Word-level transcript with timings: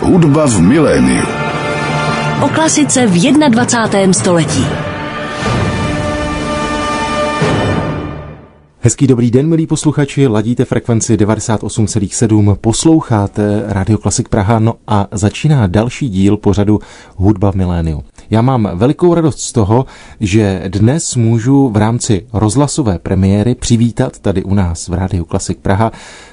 Hudba 0.00 0.48
v 0.48 0.60
miléniu. 0.64 1.24
O 2.40 2.48
klasice 2.48 3.06
v 3.06 3.36
21. 3.52 4.12
století. 4.12 4.64
Hezký 8.80 9.06
dobrý 9.06 9.30
den, 9.30 9.48
milí 9.48 9.66
posluchači, 9.66 10.26
ladíte 10.26 10.64
frekvenci 10.64 11.16
98,7, 11.16 12.56
posloucháte 12.60 13.62
Radio 13.66 13.98
Klasik 13.98 14.28
Praha, 14.28 14.58
no 14.58 14.74
a 14.86 15.08
začíná 15.12 15.66
další 15.66 16.08
díl 16.08 16.36
pořadu 16.36 16.80
Hudba 17.16 17.52
v 17.52 17.54
miléniu. 17.54 18.04
Já 18.30 18.42
mám 18.42 18.70
velikou 18.74 19.14
radost 19.14 19.40
z 19.40 19.52
toho, 19.52 19.86
že 20.20 20.62
dnes 20.68 21.16
můžu 21.16 21.68
v 21.68 21.76
rámci 21.76 22.26
rozhlasové 22.32 22.98
premiéry 22.98 23.54
přivítat 23.54 24.18
tady 24.18 24.44
u 24.44 24.54
nás 24.54 24.88
v 24.88 24.92
Rádiu 24.92 25.24
Klasik 25.24 25.58
Praha 25.58 25.92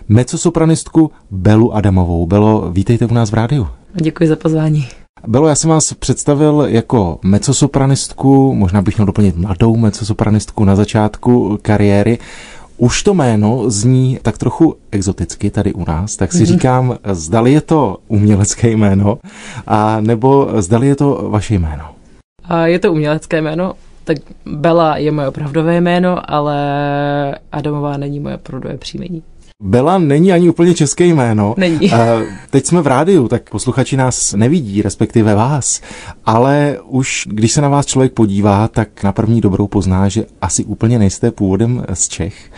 mezosopranistku 0.10 1.12
Belu 1.32 1.76
Adamovou. 1.76 2.26
Belo, 2.26 2.72
vítejte 2.72 3.06
u 3.06 3.14
nás 3.14 3.32
v 3.32 3.34
rádiu. 3.34 3.68
Děkuji 3.94 4.30
za 4.30 4.36
pozvání. 4.36 4.88
Belo, 5.28 5.48
já 5.48 5.56
jsem 5.56 5.70
vás 5.70 5.94
představil 5.94 6.66
jako 6.70 7.20
mezosopranistku, 7.24 8.54
možná 8.54 8.82
bych 8.82 8.98
měl 8.98 9.06
doplnit 9.06 9.38
mladou 9.38 9.78
mezosopranistku 9.78 10.66
na 10.66 10.76
začátku 10.76 11.60
kariéry. 11.62 12.20
Už 12.78 13.04
to 13.04 13.14
jméno 13.14 13.70
zní 13.70 14.20
tak 14.22 14.38
trochu 14.38 14.76
exoticky 14.92 15.50
tady 15.50 15.74
u 15.74 15.86
nás, 15.88 16.16
tak 16.16 16.32
si 16.32 16.38
mm-hmm. 16.38 16.46
říkám, 16.46 16.98
zdali 17.12 17.54
je 17.54 17.62
to 17.62 17.98
umělecké 18.08 18.70
jméno, 18.70 19.18
a 19.68 20.02
nebo 20.02 20.50
zdali 20.62 20.88
je 20.88 20.96
to 20.96 21.28
vaše 21.30 21.54
jméno. 21.54 21.86
A 22.46 22.68
je 22.68 22.80
to 22.80 22.92
umělecké 22.92 23.42
jméno, 23.42 23.74
tak 24.04 24.18
Bela 24.46 24.98
je 24.98 25.12
moje 25.12 25.28
opravdové 25.28 25.82
jméno, 25.82 26.32
ale 26.32 26.56
Adamová 27.52 27.98
není 27.98 28.20
moje 28.20 28.36
opravdové 28.36 28.78
příjmení. 28.78 29.24
Bela 29.64 29.98
není 29.98 30.34
ani 30.34 30.50
úplně 30.50 30.74
české 30.74 31.06
jméno. 31.06 31.56
Není. 31.58 31.92
Teď 32.50 32.66
jsme 32.66 32.82
v 32.82 32.88
rádiu, 32.88 33.28
tak 33.28 33.50
posluchači 33.50 33.98
nás 33.98 34.34
nevidí, 34.34 34.82
respektive 34.82 35.36
vás, 35.36 35.82
ale 36.26 36.78
už 36.86 37.28
když 37.32 37.52
se 37.52 37.62
na 37.62 37.70
vás 37.70 37.86
člověk 37.86 38.14
podívá, 38.14 38.68
tak 38.68 39.04
na 39.04 39.12
první 39.12 39.42
dobrou 39.42 39.68
pozná, 39.68 40.10
že 40.10 40.26
asi 40.42 40.66
úplně 40.66 41.00
nejste 41.00 41.32
původem 41.32 41.86
z 41.94 42.08
Čech 42.08 42.52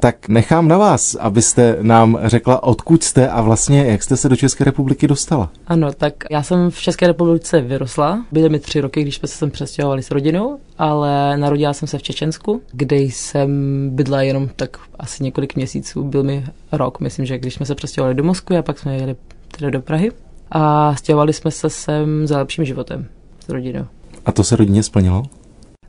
tak 0.00 0.28
nechám 0.28 0.68
na 0.68 0.78
vás, 0.78 1.14
abyste 1.14 1.76
nám 1.82 2.18
řekla, 2.24 2.62
odkud 2.62 3.04
jste 3.04 3.28
a 3.28 3.40
vlastně 3.40 3.84
jak 3.84 4.02
jste 4.02 4.16
se 4.16 4.28
do 4.28 4.36
České 4.36 4.64
republiky 4.64 5.08
dostala. 5.08 5.50
Ano, 5.66 5.92
tak 5.92 6.14
já 6.30 6.42
jsem 6.42 6.70
v 6.70 6.80
České 6.80 7.06
republice 7.06 7.60
vyrostla. 7.60 8.24
Byly 8.32 8.48
mi 8.48 8.58
tři 8.58 8.80
roky, 8.80 9.02
když 9.02 9.16
jsme 9.16 9.28
se 9.28 9.36
sem 9.36 9.50
přestěhovali 9.50 10.02
s 10.02 10.10
rodinou, 10.10 10.58
ale 10.78 11.36
narodila 11.36 11.72
jsem 11.72 11.88
se 11.88 11.98
v 11.98 12.02
Čečensku, 12.02 12.62
kde 12.72 12.96
jsem 12.96 13.50
bydla 13.92 14.22
jenom 14.22 14.48
tak 14.56 14.76
asi 14.98 15.24
několik 15.24 15.56
měsíců. 15.56 16.04
Byl 16.04 16.22
mi 16.22 16.44
rok, 16.72 17.00
myslím, 17.00 17.26
že 17.26 17.38
když 17.38 17.54
jsme 17.54 17.66
se 17.66 17.74
přestěhovali 17.74 18.14
do 18.14 18.24
Moskvy 18.24 18.56
a 18.56 18.62
pak 18.62 18.78
jsme 18.78 18.96
jeli 18.96 19.16
tedy 19.58 19.70
do 19.70 19.80
Prahy 19.80 20.12
a 20.50 20.94
stěhovali 20.96 21.32
jsme 21.32 21.50
se 21.50 21.70
sem 21.70 22.26
za 22.26 22.38
lepším 22.38 22.64
životem 22.64 23.06
s 23.46 23.48
rodinou. 23.48 23.86
A 24.26 24.32
to 24.32 24.44
se 24.44 24.56
rodině 24.56 24.82
splnilo? 24.82 25.22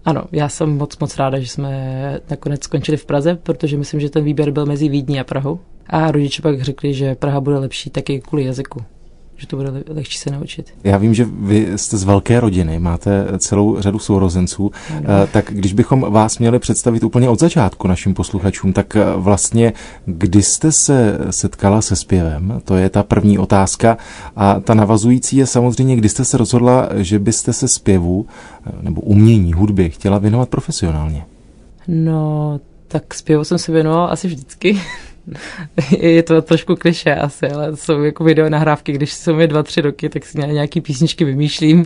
Ano, 0.05 0.23
já 0.31 0.49
jsem 0.49 0.77
moc 0.77 0.97
moc 0.97 1.17
ráda, 1.17 1.39
že 1.39 1.47
jsme 1.47 2.19
nakonec 2.29 2.63
skončili 2.63 2.97
v 2.97 3.05
Praze, 3.05 3.35
protože 3.35 3.77
myslím, 3.77 3.99
že 3.99 4.09
ten 4.09 4.23
výběr 4.23 4.51
byl 4.51 4.65
mezi 4.65 4.89
Vídní 4.89 5.19
a 5.19 5.23
Prahou. 5.23 5.59
A 5.87 6.11
rodiče 6.11 6.41
pak 6.41 6.61
řekli, 6.61 6.93
že 6.93 7.15
Praha 7.15 7.41
bude 7.41 7.57
lepší 7.57 7.89
taky 7.89 8.21
kvůli 8.21 8.45
jazyku 8.45 8.79
že 9.41 9.47
to 9.47 9.55
bude 9.57 9.83
lehčí 9.89 10.17
se 10.17 10.31
naučit. 10.31 10.73
Já 10.83 10.97
vím, 10.97 11.13
že 11.13 11.25
vy 11.31 11.67
jste 11.75 11.97
z 11.97 12.03
velké 12.03 12.39
rodiny, 12.39 12.79
máte 12.79 13.27
celou 13.37 13.81
řadu 13.81 13.99
sourozenců, 13.99 14.71
ano. 14.89 15.01
Eh, 15.23 15.27
tak 15.27 15.51
když 15.53 15.73
bychom 15.73 16.05
vás 16.09 16.39
měli 16.39 16.59
představit 16.59 17.03
úplně 17.03 17.29
od 17.29 17.39
začátku 17.39 17.87
našim 17.87 18.13
posluchačům, 18.13 18.73
tak 18.73 18.95
eh, 18.95 19.03
vlastně 19.15 19.73
kdy 20.05 20.41
jste 20.43 20.71
se 20.71 21.17
setkala 21.29 21.81
se 21.81 21.95
zpěvem? 21.95 22.61
To 22.65 22.75
je 22.75 22.89
ta 22.89 23.03
první 23.03 23.39
otázka. 23.39 23.97
A 24.35 24.59
ta 24.59 24.73
navazující 24.73 25.37
je 25.37 25.45
samozřejmě, 25.45 25.95
kdy 25.95 26.09
jste 26.09 26.25
se 26.25 26.37
rozhodla, 26.37 26.89
že 26.95 27.19
byste 27.19 27.53
se 27.53 27.67
zpěvu 27.67 28.25
eh, 28.65 28.71
nebo 28.81 29.01
umění, 29.01 29.53
hudby 29.53 29.89
chtěla 29.89 30.17
věnovat 30.17 30.49
profesionálně? 30.49 31.25
No, 31.87 32.59
tak 32.87 33.13
zpěvu 33.13 33.43
jsem 33.43 33.57
se 33.57 33.71
věnovala 33.71 34.07
asi 34.07 34.27
vždycky. 34.27 34.81
je 35.99 36.23
to 36.23 36.41
trošku 36.41 36.75
kliše 36.75 37.15
asi, 37.15 37.47
ale 37.47 37.71
to 37.71 37.77
jsou 37.77 38.03
jako 38.03 38.23
video 38.23 38.49
nahrávky, 38.49 38.91
když 38.91 39.13
jsou 39.13 39.35
mi 39.35 39.47
dva, 39.47 39.63
tři 39.63 39.81
roky, 39.81 40.09
tak 40.09 40.25
si 40.25 40.37
nějaký 40.37 40.81
písničky 40.81 41.25
vymýšlím, 41.25 41.85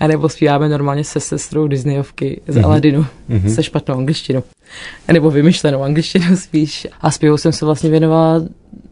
anebo 0.00 0.28
zpíváme 0.28 0.68
normálně 0.68 1.04
se 1.04 1.20
sestrou 1.20 1.68
Disneyovky 1.68 2.40
z 2.46 2.56
mm-hmm. 2.56 2.64
Aladinu, 2.64 3.06
mm-hmm. 3.30 3.54
se 3.54 3.62
špatnou 3.62 3.98
angličtinou, 3.98 4.42
nebo 5.12 5.30
vymyšlenou 5.30 5.82
angličtinou 5.82 6.36
spíš. 6.36 6.86
A 7.00 7.10
zpěvu 7.10 7.36
jsem 7.36 7.52
se 7.52 7.64
vlastně 7.64 7.90
věnovala 7.90 8.42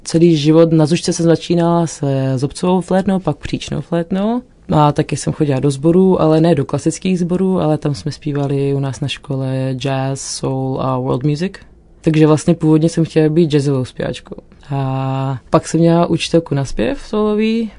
celý 0.04 0.36
život. 0.36 0.72
Na 0.72 0.86
zušce 0.86 1.12
jsem 1.12 1.26
začínala 1.26 1.86
se 1.86 2.32
zobcovou 2.36 2.80
flétnou, 2.80 3.18
pak 3.20 3.36
příčnou 3.36 3.80
flétnou. 3.80 4.42
A 4.72 4.92
taky 4.92 5.16
jsem 5.16 5.32
chodila 5.32 5.60
do 5.60 5.70
sborů, 5.70 6.20
ale 6.20 6.40
ne 6.40 6.54
do 6.54 6.64
klasických 6.64 7.18
sborů, 7.18 7.60
ale 7.60 7.78
tam 7.78 7.94
jsme 7.94 8.12
zpívali 8.12 8.74
u 8.74 8.80
nás 8.80 9.00
na 9.00 9.08
škole 9.08 9.74
jazz, 9.74 10.20
soul 10.20 10.80
a 10.82 10.98
world 10.98 11.22
music. 11.24 11.52
Takže 12.00 12.26
vlastně 12.26 12.54
původně 12.54 12.88
jsem 12.88 13.04
chtěla 13.04 13.28
být 13.28 13.50
jazzovou 13.50 13.84
zpěvačkou. 13.84 14.36
A 14.70 15.38
pak 15.50 15.68
jsem 15.68 15.80
měla 15.80 16.06
učitelku 16.06 16.54
na 16.54 16.64
zpěv 16.64 17.00
solový, 17.00 17.70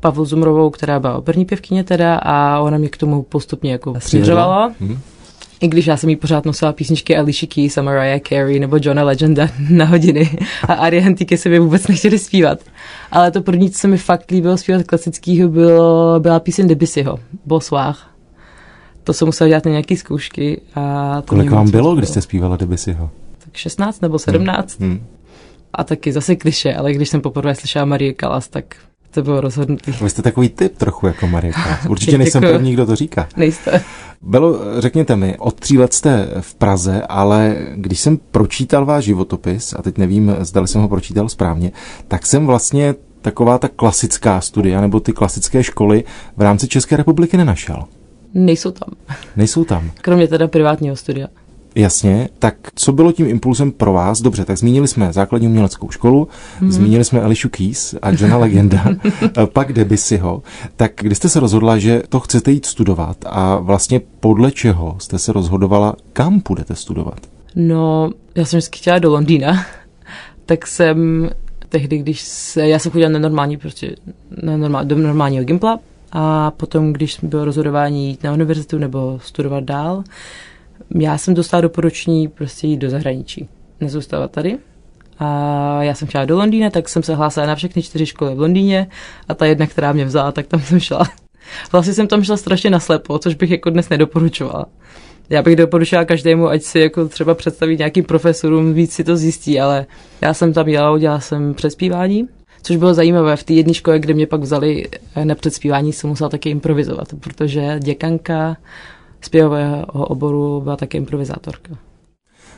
Pavlu 0.00 0.24
Zumrovou, 0.24 0.70
která 0.70 1.00
byla 1.00 1.18
operní 1.18 1.44
pěvkyně 1.44 1.84
teda 1.84 2.16
a 2.16 2.60
ona 2.60 2.78
mě 2.78 2.88
k 2.88 2.96
tomu 2.96 3.22
postupně 3.22 3.72
jako 3.72 3.94
směřovala. 3.98 4.70
Mm-hmm. 4.70 4.98
I 5.60 5.68
když 5.68 5.86
já 5.86 5.96
jsem 5.96 6.10
jí 6.10 6.16
pořád 6.16 6.44
nosila 6.44 6.72
písničky 6.72 7.16
Alicia 7.16 7.48
Keys 7.54 7.76
Mariah 7.76 8.20
Carey 8.28 8.60
nebo 8.60 8.76
Johna 8.80 9.02
Legenda 9.02 9.48
na 9.70 9.84
hodiny 9.84 10.38
a 10.68 10.72
Ariantiky 10.72 11.38
se 11.38 11.48
mi 11.48 11.58
vůbec 11.58 11.88
nechtěli 11.88 12.18
zpívat. 12.18 12.58
Ale 13.10 13.30
to 13.30 13.42
první, 13.42 13.70
co 13.70 13.78
se 13.78 13.88
mi 13.88 13.98
fakt 13.98 14.30
líbilo 14.30 14.56
zpívat 14.56 14.86
klasického, 14.86 15.48
bylo, 15.48 16.20
byla 16.20 16.40
píseň 16.40 16.68
Debussyho, 16.68 17.18
Bonsoir. 17.46 17.94
To 19.04 19.12
jsem 19.12 19.26
musela 19.26 19.48
dělat 19.48 19.64
na 19.64 19.70
nějaké 19.70 19.96
zkoušky. 19.96 20.60
A 20.74 21.20
to 21.20 21.26
Kolik 21.26 21.50
vám 21.50 21.70
bylo, 21.70 21.94
když 21.94 22.08
jste 22.08 22.22
zpívala 22.22 22.56
Debussyho? 22.56 23.10
16 23.56 24.02
nebo 24.02 24.18
17. 24.18 24.80
Hmm. 24.80 24.90
Hmm. 24.90 25.06
A 25.72 25.84
taky 25.84 26.12
zase 26.12 26.36
kliše, 26.36 26.74
ale 26.74 26.92
když 26.92 27.08
jsem 27.08 27.20
poprvé 27.20 27.54
slyšela 27.54 27.84
Marie 27.84 28.12
Kalas, 28.12 28.48
tak 28.48 28.76
to 29.10 29.22
bylo 29.22 29.40
rozhodnutý. 29.40 29.92
Vy 30.02 30.10
jste 30.10 30.22
takový 30.22 30.48
typ 30.48 30.76
trochu 30.76 31.06
jako 31.06 31.26
Marie 31.26 31.52
Kalas. 31.64 31.86
Určitě 31.88 32.18
nejsem 32.18 32.42
první, 32.42 32.72
kdo 32.72 32.86
to 32.86 32.96
říká. 32.96 33.28
Nejste. 33.36 33.82
Belo, 34.22 34.58
řekněte 34.78 35.16
mi, 35.16 35.36
od 35.38 35.60
tří 35.60 35.78
let 35.78 35.94
jste 35.94 36.28
v 36.40 36.54
Praze, 36.54 37.02
ale 37.08 37.56
když 37.74 38.00
jsem 38.00 38.18
pročítal 38.30 38.84
váš 38.86 39.04
životopis, 39.04 39.74
a 39.78 39.82
teď 39.82 39.98
nevím, 39.98 40.36
zda 40.40 40.66
jsem 40.66 40.80
ho 40.80 40.88
pročítal 40.88 41.28
správně, 41.28 41.72
tak 42.08 42.26
jsem 42.26 42.46
vlastně 42.46 42.94
taková 43.22 43.58
ta 43.58 43.68
klasická 43.68 44.40
studia 44.40 44.80
nebo 44.80 45.00
ty 45.00 45.12
klasické 45.12 45.62
školy 45.62 46.04
v 46.36 46.42
rámci 46.42 46.68
České 46.68 46.96
republiky 46.96 47.36
nenašel. 47.36 47.84
Nejsou 48.34 48.70
tam. 48.70 48.88
Nejsou 49.36 49.64
tam. 49.64 49.90
Kromě 50.00 50.28
teda 50.28 50.48
privátního 50.48 50.96
studia. 50.96 51.28
Jasně, 51.74 52.28
tak 52.38 52.54
co 52.74 52.92
bylo 52.92 53.12
tím 53.12 53.28
impulsem 53.28 53.72
pro 53.72 53.92
vás? 53.92 54.22
Dobře, 54.22 54.44
tak 54.44 54.58
zmínili 54.58 54.88
jsme 54.88 55.12
základní 55.12 55.48
uměleckou 55.48 55.90
školu, 55.90 56.28
hmm. 56.60 56.72
zmínili 56.72 57.04
jsme 57.04 57.22
Alicia 57.22 57.50
Keys 57.50 57.94
a 58.02 58.10
Johna 58.10 58.36
Legenda, 58.36 58.84
pak 59.52 59.72
Debussyho. 59.72 60.42
Tak 60.76 60.92
kdy 60.96 61.14
jste 61.14 61.28
se 61.28 61.40
rozhodla, 61.40 61.78
že 61.78 62.02
to 62.08 62.20
chcete 62.20 62.50
jít 62.50 62.66
studovat 62.66 63.16
a 63.26 63.56
vlastně 63.56 64.00
podle 64.20 64.52
čeho 64.52 64.96
jste 64.98 65.18
se 65.18 65.32
rozhodovala, 65.32 65.96
kam 66.12 66.40
půjdete 66.40 66.74
studovat? 66.74 67.18
No, 67.54 68.10
já 68.34 68.44
jsem 68.44 68.58
vždycky 68.58 68.78
chtěla 68.78 68.98
do 68.98 69.10
Londýna, 69.10 69.66
tak 70.46 70.66
jsem 70.66 71.30
tehdy, 71.68 71.98
když 71.98 72.20
se, 72.20 72.68
já 72.68 72.78
jsem 72.78 72.92
chodila 72.92 73.10
na 73.10 73.18
normální, 73.18 73.56
prostě 73.56 73.96
na 74.42 74.56
normál, 74.56 74.84
do 74.84 74.96
normálního 74.96 75.44
gimpla 75.44 75.78
a 76.12 76.50
potom, 76.50 76.92
když 76.92 77.18
bylo 77.22 77.44
rozhodování 77.44 78.08
jít 78.08 78.22
na 78.22 78.32
univerzitu 78.32 78.78
nebo 78.78 79.18
studovat 79.22 79.64
dál, 79.64 80.04
já 80.98 81.18
jsem 81.18 81.34
dostala 81.34 81.60
doporučení 81.60 82.28
prostě 82.28 82.66
jít 82.66 82.76
do 82.76 82.90
zahraničí, 82.90 83.48
nezůstávat 83.80 84.30
tady. 84.30 84.58
A 85.18 85.82
já 85.82 85.94
jsem 85.94 86.08
chtěla 86.08 86.24
do 86.24 86.36
Londýna, 86.36 86.70
tak 86.70 86.88
jsem 86.88 87.02
se 87.02 87.14
hlásila 87.14 87.46
na 87.46 87.54
všechny 87.54 87.82
čtyři 87.82 88.06
školy 88.06 88.34
v 88.34 88.40
Londýně 88.40 88.86
a 89.28 89.34
ta 89.34 89.46
jedna, 89.46 89.66
která 89.66 89.92
mě 89.92 90.04
vzala, 90.04 90.32
tak 90.32 90.46
tam 90.46 90.60
jsem 90.60 90.80
šla. 90.80 91.06
Vlastně 91.72 91.94
jsem 91.94 92.06
tam 92.06 92.24
šla 92.24 92.36
strašně 92.36 92.70
naslepo, 92.70 93.18
což 93.18 93.34
bych 93.34 93.50
jako 93.50 93.70
dnes 93.70 93.88
nedoporučovala. 93.88 94.66
Já 95.30 95.42
bych 95.42 95.56
doporučila 95.56 96.04
každému, 96.04 96.48
ať 96.48 96.62
si 96.62 96.78
jako 96.78 97.08
třeba 97.08 97.34
představí 97.34 97.76
nějakým 97.76 98.04
profesorům, 98.04 98.74
víc 98.74 98.92
si 98.92 99.04
to 99.04 99.16
zjistí, 99.16 99.60
ale 99.60 99.86
já 100.20 100.34
jsem 100.34 100.52
tam 100.52 100.68
jela, 100.68 100.92
udělala 100.92 101.20
jsem 101.20 101.54
předspívání, 101.54 102.28
což 102.62 102.76
bylo 102.76 102.94
zajímavé. 102.94 103.36
V 103.36 103.44
té 103.44 103.52
jedné 103.52 103.74
škole, 103.74 103.98
kde 103.98 104.14
mě 104.14 104.26
pak 104.26 104.40
vzali 104.40 104.86
na 105.24 105.34
předspívání, 105.34 105.92
jsem 105.92 106.10
musela 106.10 106.30
taky 106.30 106.50
improvizovat, 106.50 107.08
protože 107.20 107.76
děkanka 107.78 108.56
zpěvového 109.24 109.86
oboru 109.86 110.60
byla 110.60 110.76
také 110.76 110.98
improvizátorka. 110.98 111.76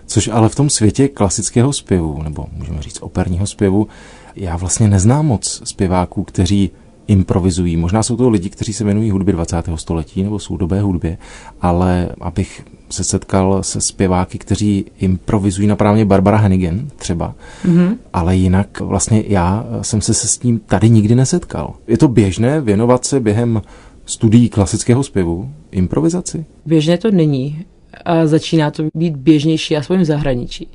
Což 0.07 0.29
ale 0.29 0.49
v 0.49 0.55
tom 0.55 0.71
světě 0.71 1.09
klasického 1.09 1.73
zpěvu, 1.73 2.23
nebo 2.23 2.47
můžeme 2.53 2.83
říct 2.83 3.03
operního 3.03 3.47
zpěvu, 3.47 3.89
já 4.37 4.57
vlastně 4.57 4.89
neznám 4.89 5.27
moc 5.27 5.63
zpěváků, 5.65 6.25
kteří 6.25 6.71
improvizují. 7.07 7.77
Možná 7.77 8.03
jsou 8.03 8.17
to 8.17 8.29
lidi, 8.29 8.51
kteří 8.51 8.73
se 8.73 8.85
věnují 8.85 9.11
hudbě 9.11 9.35
20. 9.35 9.57
století 9.75 10.23
nebo 10.23 10.39
soudobé 10.39 10.81
hudbě, 10.81 11.19
ale 11.61 12.09
abych 12.21 12.65
se 12.91 13.05
setkal 13.05 13.63
se 13.63 13.81
zpěváky, 13.81 14.39
kteří 14.39 14.85
improvizují 14.99 15.69
naprávně 15.69 16.05
Barbara 16.05 16.37
Hennigan 16.37 16.89
třeba, 16.97 17.35
mm-hmm. 17.65 17.97
ale 18.13 18.37
jinak 18.37 18.81
vlastně 18.81 19.25
já 19.27 19.65
jsem 19.83 20.01
se, 20.01 20.15
se 20.15 20.29
s 20.29 20.39
tím 20.39 20.59
tady 20.59 20.91
nikdy 20.91 21.15
nesetkal. 21.15 21.75
Je 21.87 21.99
to 21.99 22.09
běžné 22.09 22.61
věnovat 22.61 23.05
se 23.05 23.21
během 23.21 23.63
studií 24.07 24.49
klasického 24.49 25.03
zpěvu 25.03 25.51
improvizaci? 25.71 26.45
Běžné 26.67 26.99
to 26.99 27.11
není 27.11 27.65
a 28.05 28.27
začíná 28.27 28.71
to 28.71 28.83
být 28.95 29.17
běžnější 29.17 29.77
aspoň 29.77 30.01
v 30.01 30.05
zahraničí. 30.05 30.69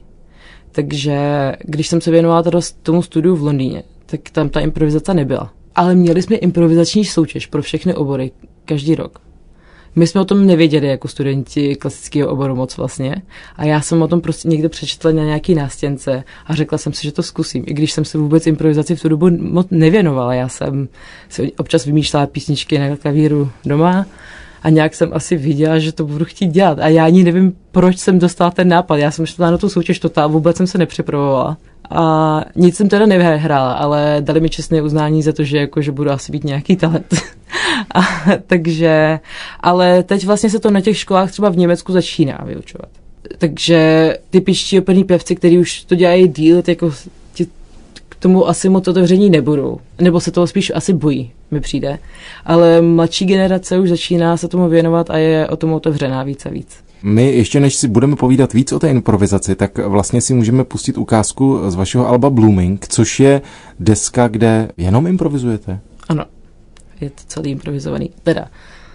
Takže 0.71 1.15
když 1.59 1.87
jsem 1.87 2.01
se 2.01 2.11
věnovala 2.11 2.43
teda 2.43 2.59
tomu 2.83 3.01
studiu 3.01 3.35
v 3.35 3.43
Londýně, 3.43 3.83
tak 4.05 4.29
tam 4.29 4.49
ta 4.49 4.59
improvizace 4.59 5.13
nebyla. 5.13 5.53
Ale 5.75 5.95
měli 5.95 6.21
jsme 6.21 6.35
improvizační 6.35 7.05
soutěž 7.05 7.45
pro 7.45 7.61
všechny 7.61 7.93
obory 7.93 8.31
každý 8.65 8.95
rok. 8.95 9.21
My 9.95 10.07
jsme 10.07 10.21
o 10.21 10.25
tom 10.25 10.45
nevěděli 10.45 10.87
jako 10.87 11.07
studenti 11.07 11.75
klasického 11.75 12.29
oboru 12.29 12.55
moc 12.55 12.77
vlastně. 12.77 13.15
A 13.55 13.65
já 13.65 13.81
jsem 13.81 14.01
o 14.01 14.07
tom 14.07 14.21
prostě 14.21 14.47
někde 14.47 14.69
přečetla 14.69 15.11
na 15.11 15.23
nějaký 15.23 15.55
nástěnce 15.55 16.23
a 16.45 16.55
řekla 16.55 16.77
jsem 16.77 16.93
si, 16.93 17.03
že 17.03 17.11
to 17.11 17.23
zkusím. 17.23 17.63
I 17.67 17.73
když 17.73 17.91
jsem 17.91 18.05
se 18.05 18.17
vůbec 18.17 18.47
improvizaci 18.47 18.95
v 18.95 19.01
tu 19.01 19.09
dobu 19.09 19.29
moc 19.29 19.67
nevěnovala. 19.71 20.33
Já 20.33 20.47
jsem 20.49 20.87
si 21.29 21.51
občas 21.57 21.85
vymýšlela 21.85 22.25
písničky 22.25 22.79
na 22.79 22.97
klavíru 22.97 23.49
doma 23.65 24.05
a 24.63 24.69
nějak 24.69 24.95
jsem 24.95 25.09
asi 25.13 25.37
viděla, 25.37 25.79
že 25.79 25.91
to 25.91 26.05
budu 26.05 26.25
chtít 26.25 26.47
dělat. 26.47 26.79
A 26.79 26.87
já 26.87 27.05
ani 27.05 27.23
nevím, 27.23 27.53
proč 27.71 27.97
jsem 27.97 28.19
dostala 28.19 28.51
ten 28.51 28.67
nápad. 28.67 28.97
Já 28.97 29.11
jsem 29.11 29.25
šla 29.25 29.51
na 29.51 29.57
tu 29.57 29.69
soutěž 29.69 29.99
totál, 29.99 30.29
vůbec 30.29 30.57
jsem 30.57 30.67
se 30.67 30.77
nepřipravovala. 30.77 31.57
A 31.89 32.41
nic 32.55 32.77
jsem 32.77 32.89
teda 32.89 33.05
nevyhrála, 33.05 33.73
ale 33.73 34.17
dali 34.19 34.39
mi 34.39 34.49
čestné 34.49 34.81
uznání 34.81 35.23
za 35.23 35.33
to, 35.33 35.43
že, 35.43 35.57
jako, 35.57 35.81
že 35.81 35.91
budu 35.91 36.11
asi 36.11 36.31
být 36.31 36.43
nějaký 36.43 36.75
talent. 36.75 37.15
a, 37.95 38.01
takže, 38.47 39.19
ale 39.59 40.03
teď 40.03 40.25
vlastně 40.25 40.49
se 40.49 40.59
to 40.59 40.71
na 40.71 40.81
těch 40.81 40.97
školách 40.97 41.31
třeba 41.31 41.49
v 41.49 41.57
Německu 41.57 41.91
začíná 41.91 42.39
vyučovat. 42.45 42.89
Takže 43.37 44.13
typičtí 44.29 44.79
operní 44.79 45.03
pěvci, 45.03 45.35
kteří 45.35 45.57
už 45.57 45.83
to 45.83 45.95
dělají 45.95 46.27
díl, 46.27 46.63
jako 46.67 46.91
k 48.09 48.15
tomu 48.15 48.47
asi 48.47 48.69
moc 48.69 48.87
otevření 48.87 49.29
nebudou. 49.29 49.79
Nebo 50.01 50.19
se 50.19 50.31
toho 50.31 50.47
spíš 50.47 50.71
asi 50.75 50.93
bojí, 50.93 51.31
mi 51.51 51.61
přijde. 51.61 51.99
Ale 52.45 52.81
mladší 52.81 53.25
generace 53.25 53.79
už 53.79 53.89
začíná 53.89 54.37
se 54.37 54.47
tomu 54.47 54.69
věnovat 54.69 55.09
a 55.09 55.17
je 55.17 55.47
o 55.47 55.55
tom 55.55 55.73
otevřená 55.73 56.23
víc 56.23 56.45
a 56.45 56.49
víc. 56.49 56.67
My 57.03 57.31
ještě 57.31 57.59
než 57.59 57.75
si 57.75 57.87
budeme 57.87 58.15
povídat 58.15 58.53
víc 58.53 58.71
o 58.71 58.79
té 58.79 58.89
improvizaci, 58.89 59.55
tak 59.55 59.77
vlastně 59.77 60.21
si 60.21 60.33
můžeme 60.33 60.63
pustit 60.63 60.97
ukázku 60.97 61.59
z 61.67 61.75
vašeho 61.75 62.07
alba 62.07 62.29
Blooming, 62.29 62.87
což 62.87 63.19
je 63.19 63.41
deska, 63.79 64.27
kde 64.27 64.69
jenom 64.77 65.07
improvizujete. 65.07 65.79
Ano, 66.09 66.25
je 67.01 67.09
to 67.09 67.21
celý 67.27 67.51
improvizovaný. 67.51 68.09
Teda, 68.23 68.47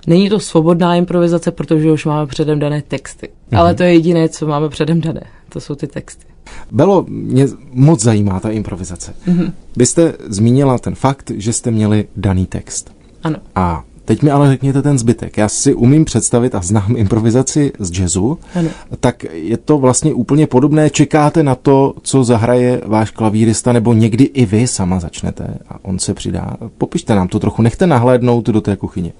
není 0.06 0.28
to 0.28 0.40
svobodná 0.40 0.94
improvizace, 0.94 1.50
protože 1.50 1.92
už 1.92 2.04
máme 2.04 2.26
předem 2.26 2.58
dané 2.58 2.82
texty. 2.82 3.28
Mhm. 3.50 3.60
Ale 3.60 3.74
to 3.74 3.82
je 3.82 3.92
jediné, 3.94 4.28
co 4.28 4.46
máme 4.46 4.68
předem 4.68 5.00
dané. 5.00 5.22
To 5.48 5.60
jsou 5.60 5.74
ty 5.74 5.86
texty. 5.86 6.24
Belo, 6.70 7.04
mě 7.08 7.46
moc 7.70 8.02
zajímá 8.02 8.40
ta 8.40 8.50
improvizace. 8.50 9.14
Mhm. 9.26 9.52
Vy 9.76 9.86
jste 9.86 10.14
zmínila 10.26 10.78
ten 10.78 10.94
fakt, 10.94 11.30
že 11.34 11.52
jste 11.52 11.70
měli 11.70 12.08
daný 12.16 12.46
text. 12.46 12.92
Ano. 13.22 13.36
A 13.54 13.84
Teď 14.06 14.22
mi 14.22 14.30
ale 14.30 14.50
řekněte 14.50 14.82
ten 14.82 14.98
zbytek. 14.98 15.36
Já 15.36 15.48
si 15.48 15.74
umím 15.74 16.04
představit 16.04 16.54
a 16.54 16.60
znám 16.62 16.96
improvizaci 16.96 17.72
z 17.78 17.98
jazzu, 17.98 18.38
ano. 18.54 18.68
tak 19.00 19.24
je 19.32 19.56
to 19.56 19.78
vlastně 19.78 20.14
úplně 20.14 20.46
podobné. 20.46 20.90
Čekáte 20.90 21.42
na 21.42 21.54
to, 21.54 21.94
co 22.02 22.24
zahraje 22.24 22.80
váš 22.86 23.10
klavírista, 23.10 23.72
nebo 23.72 23.92
někdy 23.92 24.24
i 24.24 24.46
vy 24.46 24.66
sama 24.66 25.00
začnete 25.00 25.58
a 25.68 25.84
on 25.84 25.98
se 25.98 26.14
přidá. 26.14 26.56
Popište 26.78 27.14
nám 27.14 27.28
to 27.28 27.38
trochu, 27.38 27.62
nechte 27.62 27.86
nahlédnout 27.86 28.46
do 28.46 28.60
té 28.60 28.76
kuchyně. 28.76 29.12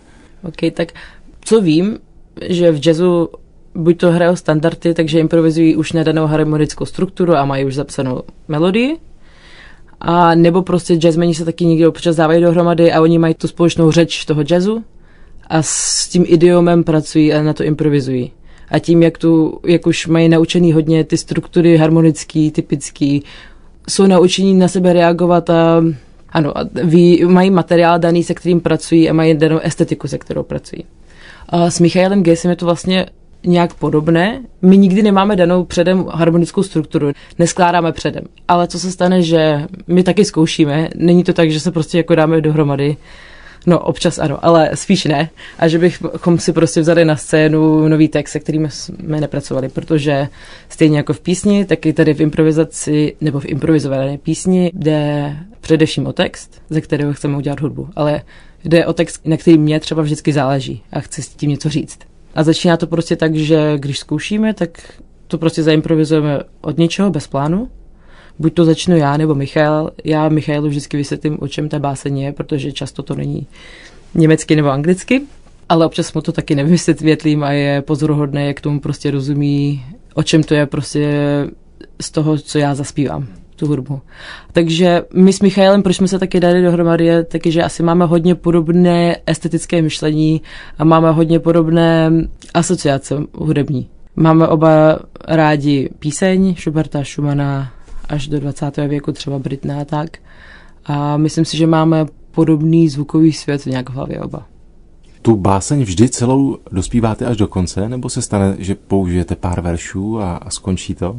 OK, 0.43 0.73
tak 0.75 0.93
co 1.41 1.61
vím, 1.61 1.99
že 2.49 2.73
v 2.73 2.87
jazzu 2.87 3.29
buď 3.75 3.99
to 3.99 4.12
hrajou 4.12 4.37
standardy, 4.37 4.94
takže 4.94 5.21
improvizují 5.21 5.77
už 5.77 5.93
na 5.93 6.03
danou 6.03 6.27
harmonickou 6.27 6.85
strukturu 6.85 7.35
a 7.35 7.44
mají 7.44 7.65
už 7.65 7.75
zapsanou 7.75 8.23
melodii, 8.49 8.97
a 10.00 10.34
nebo 10.34 10.62
prostě 10.62 10.94
jazzmeni 10.94 11.34
se 11.34 11.44
taky 11.44 11.64
někdy 11.64 11.87
občas 11.87 12.16
dávají 12.16 12.43
dohromady 12.43 12.93
a 12.93 13.00
oni 13.00 13.19
mají 13.19 13.34
tu 13.34 13.48
společnou 13.48 13.90
řeč 13.90 14.25
toho 14.25 14.44
jazzu 14.50 14.84
a 15.46 15.62
s 15.62 16.08
tím 16.08 16.25
idiomem 16.26 16.84
pracují 16.84 17.32
a 17.32 17.43
na 17.43 17.52
to 17.52 17.64
improvizují. 17.64 18.32
A 18.69 18.78
tím, 18.78 19.02
jak, 19.02 19.19
tu, 19.19 19.60
jak 19.66 19.87
už 19.87 20.06
mají 20.06 20.28
naučený 20.28 20.72
hodně 20.72 21.04
ty 21.04 21.16
struktury 21.16 21.76
harmonický, 21.76 22.50
typický, 22.50 23.22
jsou 23.88 24.06
naučení 24.06 24.54
na 24.54 24.69
sebe 24.69 24.93
reagovat 24.93 25.50
a 25.50 25.84
ano, 26.31 26.58
a 26.58 26.64
ví, 26.84 27.25
mají 27.25 27.50
materiál 27.50 27.98
daný, 27.98 28.25
se 28.25 28.34
kterým 28.34 28.60
pracují 28.60 29.10
a 29.10 29.12
mají 29.12 29.34
danou 29.34 29.58
estetiku, 29.58 30.08
se 30.08 30.19
kterou 30.19 30.43
pracují. 30.43 30.84
A 31.48 31.70
s 31.70 31.81
Michaelem 31.81 32.22
Gesem 32.22 32.50
je 32.50 32.56
to 32.56 32.64
vlastně 32.64 33.06
nějak 33.46 33.75
podobné. 33.75 34.43
My 34.62 34.78
nikdy 34.78 35.02
nemáme 35.02 35.37
danou 35.37 35.64
předem 35.64 36.06
harmonickou 36.10 36.62
strukturu, 36.62 37.12
neskládáme 37.38 37.93
předem. 37.93 38.25
Ale 38.48 38.69
co 38.69 38.78
se 38.78 38.93
stane, 38.93 39.22
že 39.22 39.66
my 39.87 40.02
taky 40.02 40.25
zkoušíme, 40.25 40.88
není 40.96 41.25
to 41.25 41.32
tak, 41.32 41.50
že 41.50 41.60
se 41.60 41.72
prostě 41.72 41.98
jako 41.98 42.14
dáme 42.14 42.40
dohromady, 42.40 42.96
No, 43.66 43.78
občas 43.78 44.19
ano, 44.19 44.44
ale 44.44 44.70
spíš 44.75 45.04
ne. 45.04 45.31
A 45.58 45.69
že 45.69 45.78
bychom 45.78 46.38
si 46.38 46.52
prostě 46.52 46.81
vzali 46.81 47.04
na 47.04 47.16
scénu 47.16 47.88
nový 47.88 48.08
text, 48.08 48.32
se 48.32 48.40
kterým 48.40 48.69
jsme 48.70 49.20
nepracovali, 49.20 49.69
protože 49.69 50.28
stejně 50.69 50.96
jako 50.96 51.12
v 51.12 51.20
písni, 51.20 51.64
tak 51.64 51.87
i 51.87 51.93
tady 51.93 52.14
v 52.14 52.20
improvizaci 52.20 53.16
nebo 53.20 53.40
v 53.40 53.44
improvizované 53.44 54.19
písni 54.19 54.70
jde 54.75 55.37
především 55.60 56.06
o 56.06 56.12
text, 56.12 56.62
ze 56.70 56.81
kterého 56.81 57.12
chceme 57.12 57.37
udělat 57.37 57.60
hudbu. 57.60 57.88
Ale 57.96 58.22
jde 58.64 58.87
o 58.87 58.93
text, 58.93 59.20
na 59.25 59.37
který 59.37 59.58
mě 59.58 59.81
třeba 59.81 60.02
vždycky 60.02 60.32
záleží 60.32 60.82
a 60.93 61.00
chci 61.00 61.22
s 61.22 61.28
tím 61.28 61.50
něco 61.50 61.69
říct. 61.69 61.98
A 62.37 62.43
začíná 62.43 62.77
to 62.77 62.87
prostě 62.87 63.17
tak, 63.17 63.35
že 63.35 63.79
když 63.79 63.99
zkoušíme, 63.99 64.55
tak 64.55 64.93
to 65.27 65.38
prostě 65.38 65.62
zaimprovizujeme 65.62 66.41
od 66.61 66.79
něčeho 66.79 67.11
bez 67.11 67.27
plánu. 67.27 67.69
Buď 68.38 68.55
to 68.55 68.65
začnu 68.65 68.97
já 68.97 69.17
nebo 69.17 69.35
Michal. 69.35 69.91
Já 70.05 70.29
Michailu 70.29 70.69
vždycky 70.69 70.97
vysvětlím, 70.97 71.38
o 71.41 71.49
čem 71.49 71.69
ta 71.69 71.79
báseň 71.79 72.19
je, 72.19 72.33
protože 72.33 72.73
často 72.73 73.03
to 73.03 73.15
není 73.15 73.47
německy 74.15 74.56
nebo 74.56 74.71
anglicky. 74.71 75.23
Ale 75.69 75.87
občas 75.87 76.12
mu 76.12 76.21
to 76.21 76.33
taky 76.33 76.55
nevysvětlím 76.55 77.44
a 77.44 77.53
je 77.53 77.83
pozoruhodné, 77.83 78.47
jak 78.47 78.61
tomu 78.61 78.81
prostě 78.81 79.11
rozumí, 79.11 79.85
o 80.15 80.23
čem 80.23 80.43
to 80.43 80.55
je 80.55 80.67
prostě 80.67 81.12
z 82.00 82.11
toho, 82.11 82.39
co 82.39 82.59
já 82.59 82.75
zaspívám 82.75 83.29
tu 83.56 83.67
hudbu. 83.67 84.00
Takže 84.53 85.03
my 85.14 85.32
s 85.32 85.41
Michailem, 85.41 85.82
proč 85.82 85.97
jsme 85.97 86.08
se 86.08 86.19
taky 86.19 86.41
dali 86.41 86.62
dohromady, 86.62 87.05
je 87.06 87.25
taky, 87.25 87.53
že 87.53 87.62
asi 87.62 87.82
máme 87.82 88.05
hodně 88.05 88.35
podobné 88.35 89.17
estetické 89.26 89.82
myšlení 89.82 90.43
a 90.79 90.85
máme 90.85 91.11
hodně 91.11 91.41
podobné 91.41 92.11
asociace 92.55 93.17
hudební. 93.35 93.88
Máme 94.17 94.49
oba 94.49 94.99
rádi 95.29 95.91
píseň 95.99 96.55
Schuberta, 96.55 97.05
Schumana 97.05 97.73
až 98.08 98.29
do 98.29 98.41
20. 98.41 98.76
věku, 98.76 99.12
třeba 99.12 99.38
Britna 99.38 99.81
a 99.81 99.85
tak. 99.85 100.11
A 100.85 101.17
myslím 101.17 101.44
si, 101.44 101.56
že 101.56 101.67
máme 101.67 102.06
podobný 102.31 102.88
zvukový 102.88 103.32
svět 103.32 103.67
nějak 103.67 103.91
v 103.91 103.93
hlavě 103.93 104.20
oba. 104.20 104.46
Tu 105.22 105.36
báseň 105.36 105.82
vždy 105.82 106.08
celou 106.08 106.58
dospíváte 106.72 107.27
až 107.27 107.36
do 107.36 107.48
konce, 107.48 107.89
nebo 107.89 108.08
se 108.08 108.22
stane, 108.22 108.56
že 108.58 108.75
použijete 108.75 109.36
pár 109.36 109.60
veršů 109.60 110.20
a, 110.20 110.36
a 110.36 110.51
skončí 110.51 110.94
to? 110.94 111.17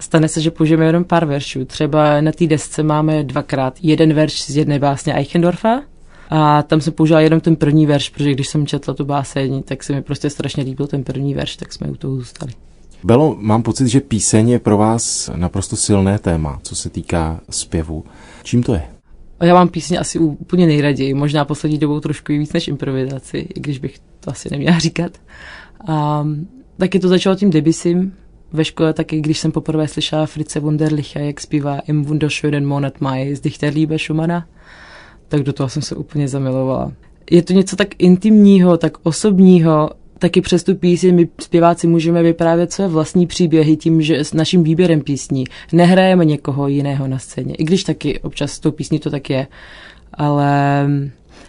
Stane 0.00 0.28
se, 0.28 0.40
že 0.40 0.50
použijeme 0.50 0.86
jenom 0.86 1.04
pár 1.04 1.24
veršů. 1.24 1.64
Třeba 1.64 2.20
na 2.20 2.32
té 2.32 2.46
desce 2.46 2.82
máme 2.82 3.24
dvakrát 3.24 3.74
jeden 3.82 4.14
verš 4.14 4.42
z 4.42 4.56
jedné 4.56 4.78
básně 4.78 5.14
Eichendorfa 5.14 5.82
a 6.30 6.62
tam 6.62 6.80
jsem 6.80 6.92
použila 6.92 7.20
jenom 7.20 7.40
ten 7.40 7.56
první 7.56 7.86
verš, 7.86 8.08
protože 8.08 8.32
když 8.32 8.48
jsem 8.48 8.66
četla 8.66 8.94
tu 8.94 9.04
báseň, 9.04 9.62
tak 9.62 9.84
se 9.84 9.92
mi 9.92 10.02
prostě 10.02 10.30
strašně 10.30 10.62
líbil 10.62 10.86
ten 10.86 11.04
první 11.04 11.34
verš, 11.34 11.56
tak 11.56 11.72
jsme 11.72 11.86
u 11.88 11.96
toho 11.96 12.16
zůstali. 12.16 12.52
Belo, 13.04 13.36
mám 13.40 13.62
pocit, 13.62 13.88
že 13.88 14.00
píseň 14.00 14.48
je 14.48 14.58
pro 14.58 14.76
vás 14.76 15.30
naprosto 15.36 15.76
silné 15.76 16.18
téma, 16.18 16.60
co 16.62 16.76
se 16.76 16.90
týká 16.90 17.40
zpěvu. 17.50 18.04
Čím 18.42 18.62
to 18.62 18.74
je? 18.74 18.82
Já 19.40 19.54
mám 19.54 19.68
písně 19.68 19.98
asi 19.98 20.18
úplně 20.18 20.66
nejraději, 20.66 21.14
možná 21.14 21.44
poslední 21.44 21.78
dobou 21.78 22.00
trošku 22.00 22.32
víc 22.32 22.52
než 22.52 22.68
improvizaci, 22.68 23.38
i 23.38 23.60
když 23.60 23.78
bych 23.78 23.98
to 24.20 24.30
asi 24.30 24.48
neměla 24.50 24.78
říkat. 24.78 25.12
A, 25.88 26.26
taky 26.76 26.98
to 26.98 27.08
začalo 27.08 27.36
tím 27.36 27.50
Debussym, 27.50 28.12
ve 28.52 28.64
škole 28.64 28.92
taky, 28.92 29.20
když 29.20 29.38
jsem 29.38 29.52
poprvé 29.52 29.88
slyšela 29.88 30.26
Fritze 30.26 30.60
Wunderlicha, 30.60 31.20
jak 31.20 31.40
zpívá 31.40 31.78
Im 31.78 32.04
wunderschönen 32.04 32.66
Monat 32.66 33.00
Mai 33.00 33.36
z 33.36 33.40
Dichterliebe 33.40 33.98
Schumana, 33.98 34.46
tak 35.28 35.42
do 35.42 35.52
toho 35.52 35.68
jsem 35.68 35.82
se 35.82 35.94
úplně 35.94 36.28
zamilovala. 36.28 36.92
Je 37.30 37.42
to 37.42 37.52
něco 37.52 37.76
tak 37.76 37.88
intimního, 37.98 38.76
tak 38.76 38.92
osobního, 39.02 39.90
taky 40.18 40.40
přes 40.40 40.64
tu 40.64 40.74
píseň 40.74 41.14
my 41.14 41.28
zpěváci 41.40 41.86
můžeme 41.86 42.22
vyprávět 42.22 42.72
své 42.72 42.88
vlastní 42.88 43.26
příběhy 43.26 43.76
tím, 43.76 44.02
že 44.02 44.18
s 44.18 44.32
naším 44.32 44.62
výběrem 44.62 45.00
písní 45.00 45.44
nehrajeme 45.72 46.24
někoho 46.24 46.68
jiného 46.68 47.08
na 47.08 47.18
scéně. 47.18 47.54
I 47.54 47.64
když 47.64 47.84
taky 47.84 48.20
občas 48.20 48.52
s 48.52 48.60
tou 48.60 48.70
písní 48.70 48.98
to 48.98 49.10
tak 49.10 49.30
je. 49.30 49.46
Ale 50.14 50.86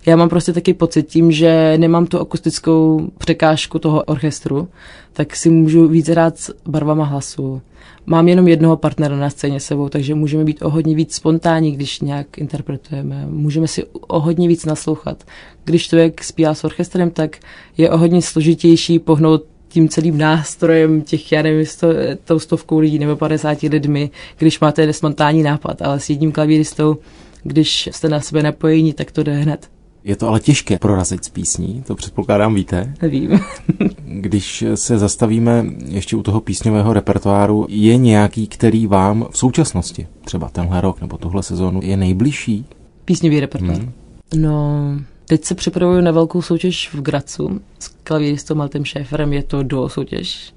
Já 0.06 0.15
mám 0.15 0.29
prostě 0.29 0.53
taky 0.53 0.74
pocit 0.74 1.08
tím, 1.08 1.32
že 1.32 1.77
nemám 1.77 2.06
tu 2.06 2.20
akustickou 2.20 3.10
překážku 3.18 3.79
toho 3.79 4.03
orchestru, 4.03 4.68
tak 5.13 5.36
si 5.36 5.50
můžu 5.50 5.88
víc 5.88 6.08
hrát 6.08 6.38
s 6.38 6.56
barvama 6.65 7.06
hlasu. 7.06 7.62
Mám 8.06 8.27
jenom 8.27 8.48
jednoho 8.48 8.77
partnera 8.77 9.15
na 9.15 9.29
scéně 9.29 9.60
sebou, 9.60 9.89
takže 9.89 10.15
můžeme 10.15 10.44
být 10.44 10.62
o 10.62 10.70
hodně 10.70 10.96
víc 10.96 11.15
spontánní, 11.15 11.72
když 11.72 12.01
nějak 12.01 12.38
interpretujeme. 12.38 13.25
Můžeme 13.29 13.68
si 13.68 13.86
o 13.86 14.20
hodně 14.20 14.48
víc 14.48 14.65
naslouchat. 14.65 15.24
Když 15.65 15.88
člověk 15.88 16.24
zpívá 16.24 16.53
s 16.53 16.63
orchestrem, 16.63 17.12
tak 17.12 17.38
je 17.77 17.89
o 17.89 17.98
hodně 17.98 18.22
složitější 18.22 19.00
pohnout 19.00 19.44
tím 19.68 19.89
celým 19.89 20.18
nástrojem 20.18 21.01
těch, 21.01 21.32
já 21.32 21.41
nevím, 21.41 21.65
sto, 21.65 21.88
tou 22.25 22.39
stovkou 22.39 22.79
lidí 22.79 23.00
nebo 23.00 23.15
50 23.15 23.62
lidmi, 23.62 24.10
když 24.38 24.60
máte 24.60 24.94
spontánní 24.94 25.44
nápad, 25.44 25.82
ale 25.82 26.00
s 26.00 26.10
jedním 26.10 26.32
klavíristou, 26.32 26.98
když 27.44 27.89
jste 27.91 28.10
na 28.10 28.20
sebe 28.20 28.44
napojení, 28.44 28.94
tak 28.94 29.12
to 29.12 29.24
jde 29.24 29.34
hned. 29.34 29.70
Je 30.03 30.15
to 30.15 30.27
ale 30.27 30.39
těžké 30.39 30.79
prorazit 30.79 31.24
z 31.24 31.29
písní, 31.29 31.84
to 31.88 31.96
předpokládám 31.96 32.56
víte. 32.56 32.94
Nevím. 33.01 33.39
Když 34.06 34.63
se 34.75 34.98
zastavíme 34.98 35.65
ještě 35.86 36.15
u 36.15 36.24
toho 36.24 36.41
písňového 36.41 36.94
repertoáru, 36.94 37.65
je 37.70 37.98
nějaký, 37.98 38.48
který 38.48 38.88
vám 38.88 39.27
v 39.32 39.38
současnosti, 39.38 40.08
třeba 40.25 40.50
tenhle 40.50 40.82
rok 40.82 41.01
nebo 41.01 41.18
tuhle 41.18 41.44
sezónu, 41.44 41.79
je 41.84 41.98
nejbližší? 41.98 42.65
Písňový 43.06 43.39
repertoár. 43.39 43.77
Hmm. 43.77 43.91
No, 44.36 44.82
teď 45.25 45.44
se 45.46 45.56
připravuju 45.56 46.01
na 46.01 46.12
velkou 46.12 46.41
soutěž 46.41 46.94
v 46.94 47.01
Gracu 47.01 47.62
s 47.79 47.88
klavíristou 47.88 48.56
Maltem 48.56 48.86
Šéferem, 48.86 49.34
je 49.34 49.44
to 49.44 49.63
duo 49.63 49.89
soutěž. 49.89 50.53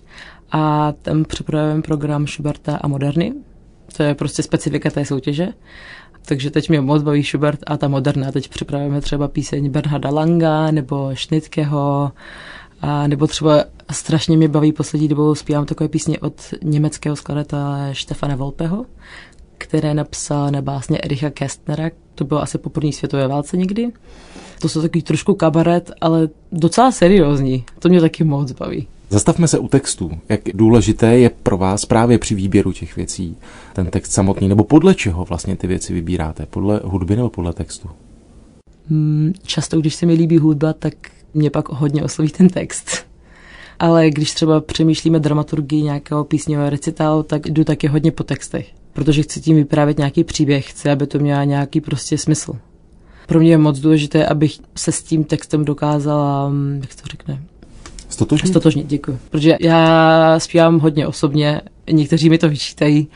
A 0.52 0.92
tam 1.02 1.24
připravujeme 1.24 1.82
program 1.82 2.26
Schuberta 2.26 2.76
a 2.76 2.88
Moderny. 2.88 3.32
To 3.96 4.02
je 4.02 4.14
prostě 4.14 4.42
specifika 4.42 4.90
té 4.90 5.04
soutěže. 5.04 5.48
Takže 6.24 6.50
teď 6.50 6.68
mě 6.68 6.80
moc 6.80 7.02
baví 7.02 7.24
Schubert 7.24 7.58
a 7.66 7.76
ta 7.76 7.88
moderna. 7.88 8.32
Teď 8.32 8.48
připravujeme 8.48 9.00
třeba 9.00 9.28
píseň 9.28 9.70
Bernharda 9.70 10.10
Langa 10.10 10.70
nebo 10.70 11.10
Schnitkeho, 11.14 12.12
a 12.82 13.06
nebo 13.06 13.26
třeba 13.26 13.64
strašně 13.90 14.36
mě 14.36 14.48
baví 14.48 14.72
poslední 14.72 15.08
dobou 15.08 15.34
zpívám 15.34 15.66
takové 15.66 15.88
písně 15.88 16.18
od 16.18 16.34
německého 16.62 17.16
skladatele 17.16 17.88
Štefana 17.92 18.36
Volpeho, 18.36 18.86
které 19.58 19.94
napsal 19.94 20.50
na 20.50 20.62
básně 20.62 20.98
Ericha 20.98 21.30
Kästnera. 21.30 21.90
To 22.14 22.24
bylo 22.24 22.42
asi 22.42 22.58
po 22.58 22.70
první 22.70 22.92
světové 22.92 23.28
válce 23.28 23.56
někdy. 23.56 23.92
To 24.60 24.68
jsou 24.68 24.82
takový 24.82 25.02
trošku 25.02 25.34
kabaret, 25.34 25.90
ale 26.00 26.28
docela 26.52 26.92
seriózní. 26.92 27.64
To 27.78 27.88
mě 27.88 28.00
taky 28.00 28.24
moc 28.24 28.52
baví. 28.52 28.88
Zastavme 29.12 29.48
se 29.48 29.58
u 29.58 29.68
textu. 29.68 30.10
Jak 30.28 30.40
důležité 30.54 31.18
je 31.18 31.30
pro 31.42 31.58
vás 31.58 31.84
právě 31.84 32.18
při 32.18 32.34
výběru 32.34 32.72
těch 32.72 32.96
věcí 32.96 33.36
ten 33.72 33.86
text 33.86 34.12
samotný, 34.12 34.48
nebo 34.48 34.64
podle 34.64 34.94
čeho 34.94 35.24
vlastně 35.24 35.56
ty 35.56 35.66
věci 35.66 35.92
vybíráte? 35.92 36.46
Podle 36.46 36.80
hudby 36.84 37.16
nebo 37.16 37.30
podle 37.30 37.52
textu? 37.52 37.88
Hmm, 38.90 39.32
často, 39.42 39.80
když 39.80 39.94
se 39.94 40.06
mi 40.06 40.12
líbí 40.12 40.38
hudba, 40.38 40.72
tak 40.72 40.94
mě 41.34 41.50
pak 41.50 41.68
hodně 41.68 42.02
osloví 42.02 42.30
ten 42.30 42.48
text. 42.48 43.06
Ale 43.78 44.10
když 44.10 44.34
třeba 44.34 44.60
přemýšlíme 44.60 45.20
dramaturgii 45.20 45.82
nějakého 45.82 46.24
písňového 46.24 46.70
recitálu, 46.70 47.22
tak 47.22 47.46
jdu 47.46 47.64
taky 47.64 47.86
hodně 47.86 48.12
po 48.12 48.22
textech. 48.22 48.70
Protože 48.92 49.22
chci 49.22 49.40
tím 49.40 49.56
vyprávět 49.56 49.98
nějaký 49.98 50.24
příběh, 50.24 50.70
chci, 50.70 50.90
aby 50.90 51.06
to 51.06 51.18
mělo 51.18 51.44
nějaký 51.44 51.80
prostě 51.80 52.18
smysl. 52.18 52.52
Pro 53.26 53.40
mě 53.40 53.50
je 53.50 53.58
moc 53.58 53.78
důležité, 53.78 54.26
abych 54.26 54.58
se 54.76 54.92
s 54.92 55.02
tím 55.02 55.24
textem 55.24 55.64
dokázala, 55.64 56.48
hm, 56.48 56.78
jak 56.80 56.94
to 56.94 57.08
řekne, 57.10 57.42
Stotožnit? 58.22 58.52
Stotožnit, 58.52 58.86
děkuji. 58.86 59.18
Protože 59.30 59.56
já 59.60 60.38
zpívám 60.38 60.78
hodně 60.78 61.06
osobně, 61.06 61.60
někteří 61.90 62.30
mi 62.30 62.38
to 62.38 62.48
vyčítají, 62.48 63.08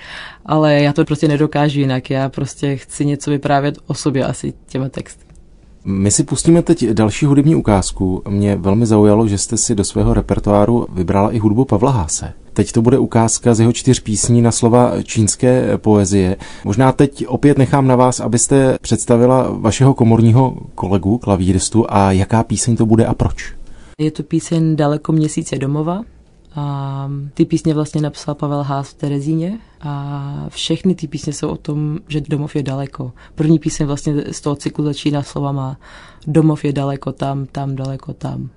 ale 0.46 0.74
já 0.74 0.92
to 0.92 1.04
prostě 1.04 1.28
nedokážu 1.28 1.80
jinak. 1.80 2.10
Já 2.10 2.28
prostě 2.28 2.76
chci 2.76 3.04
něco 3.04 3.30
vyprávět 3.30 3.78
o 3.86 3.94
sobě 3.94 4.24
asi 4.24 4.52
těma 4.66 4.88
texty. 4.88 5.26
My 5.84 6.10
si 6.10 6.24
pustíme 6.24 6.62
teď 6.62 6.88
další 6.88 7.26
hudební 7.26 7.54
ukázku. 7.54 8.22
Mě 8.28 8.56
velmi 8.56 8.86
zaujalo, 8.86 9.28
že 9.28 9.38
jste 9.38 9.56
si 9.56 9.74
do 9.74 9.84
svého 9.84 10.14
repertoáru 10.14 10.86
vybrala 10.92 11.32
i 11.32 11.38
hudbu 11.38 11.64
Pavla 11.64 11.90
Háse. 11.90 12.32
Teď 12.52 12.72
to 12.72 12.82
bude 12.82 12.98
ukázka 12.98 13.54
z 13.54 13.60
jeho 13.60 13.72
čtyř 13.72 14.00
písní 14.00 14.42
na 14.42 14.52
slova 14.52 15.02
čínské 15.02 15.78
poezie. 15.78 16.36
Možná 16.64 16.92
teď 16.92 17.26
opět 17.26 17.58
nechám 17.58 17.86
na 17.86 17.96
vás, 17.96 18.20
abyste 18.20 18.78
představila 18.80 19.50
vašeho 19.50 19.94
komorního 19.94 20.56
kolegu, 20.74 21.18
klavíristu, 21.18 21.86
a 21.88 22.12
jaká 22.12 22.42
píseň 22.42 22.76
to 22.76 22.86
bude 22.86 23.06
a 23.06 23.14
proč. 23.14 23.54
Je 24.00 24.10
to 24.10 24.22
píseň 24.22 24.76
Daleko 24.76 25.12
měsíce 25.12 25.58
domova. 25.58 26.02
A 26.54 27.10
ty 27.34 27.44
písně 27.44 27.74
vlastně 27.74 28.00
napsal 28.00 28.34
Pavel 28.34 28.62
Haas 28.62 28.90
v 28.90 28.94
Terezíně 28.94 29.58
a 29.80 30.46
všechny 30.48 30.94
ty 30.94 31.06
písně 31.08 31.32
jsou 31.32 31.48
o 31.48 31.56
tom, 31.56 31.98
že 32.08 32.20
domov 32.20 32.56
je 32.56 32.62
daleko. 32.62 33.12
První 33.34 33.58
píseň 33.58 33.86
vlastně 33.86 34.24
z 34.32 34.40
toho 34.40 34.56
cyklu 34.56 34.84
začíná 34.84 35.22
slovama 35.22 35.78
domov 36.26 36.64
je 36.64 36.72
daleko 36.72 37.12
tam, 37.12 37.46
tam, 37.46 37.76
daleko 37.76 38.12
tam. 38.12 38.50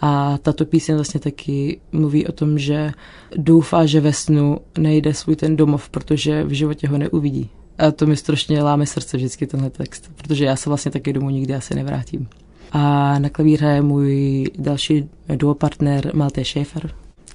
A 0.00 0.38
tato 0.38 0.64
píseň 0.64 0.94
vlastně 0.94 1.20
taky 1.20 1.80
mluví 1.92 2.26
o 2.26 2.32
tom, 2.32 2.58
že 2.58 2.92
doufá, 3.36 3.86
že 3.86 4.00
ve 4.00 4.12
snu 4.12 4.58
nejde 4.78 5.14
svůj 5.14 5.36
ten 5.36 5.56
domov, 5.56 5.88
protože 5.88 6.44
v 6.44 6.50
životě 6.50 6.88
ho 6.88 6.98
neuvidí. 6.98 7.50
A 7.78 7.90
to 7.90 8.06
mi 8.06 8.16
strašně 8.16 8.62
láme 8.62 8.86
srdce 8.86 9.16
vždycky 9.16 9.46
tenhle 9.46 9.70
text, 9.70 10.10
protože 10.16 10.44
já 10.44 10.56
se 10.56 10.70
vlastně 10.70 10.90
taky 10.90 11.12
domů 11.12 11.30
nikdy 11.30 11.54
asi 11.54 11.74
nevrátím. 11.74 12.28
A 12.72 13.18
na 13.18 13.28
klavíře 13.28 13.66
je 13.66 13.82
můj 13.82 14.44
další 14.58 15.08
duopartner 15.36 16.10
Malte 16.14 16.42
Schäfer 16.42 16.90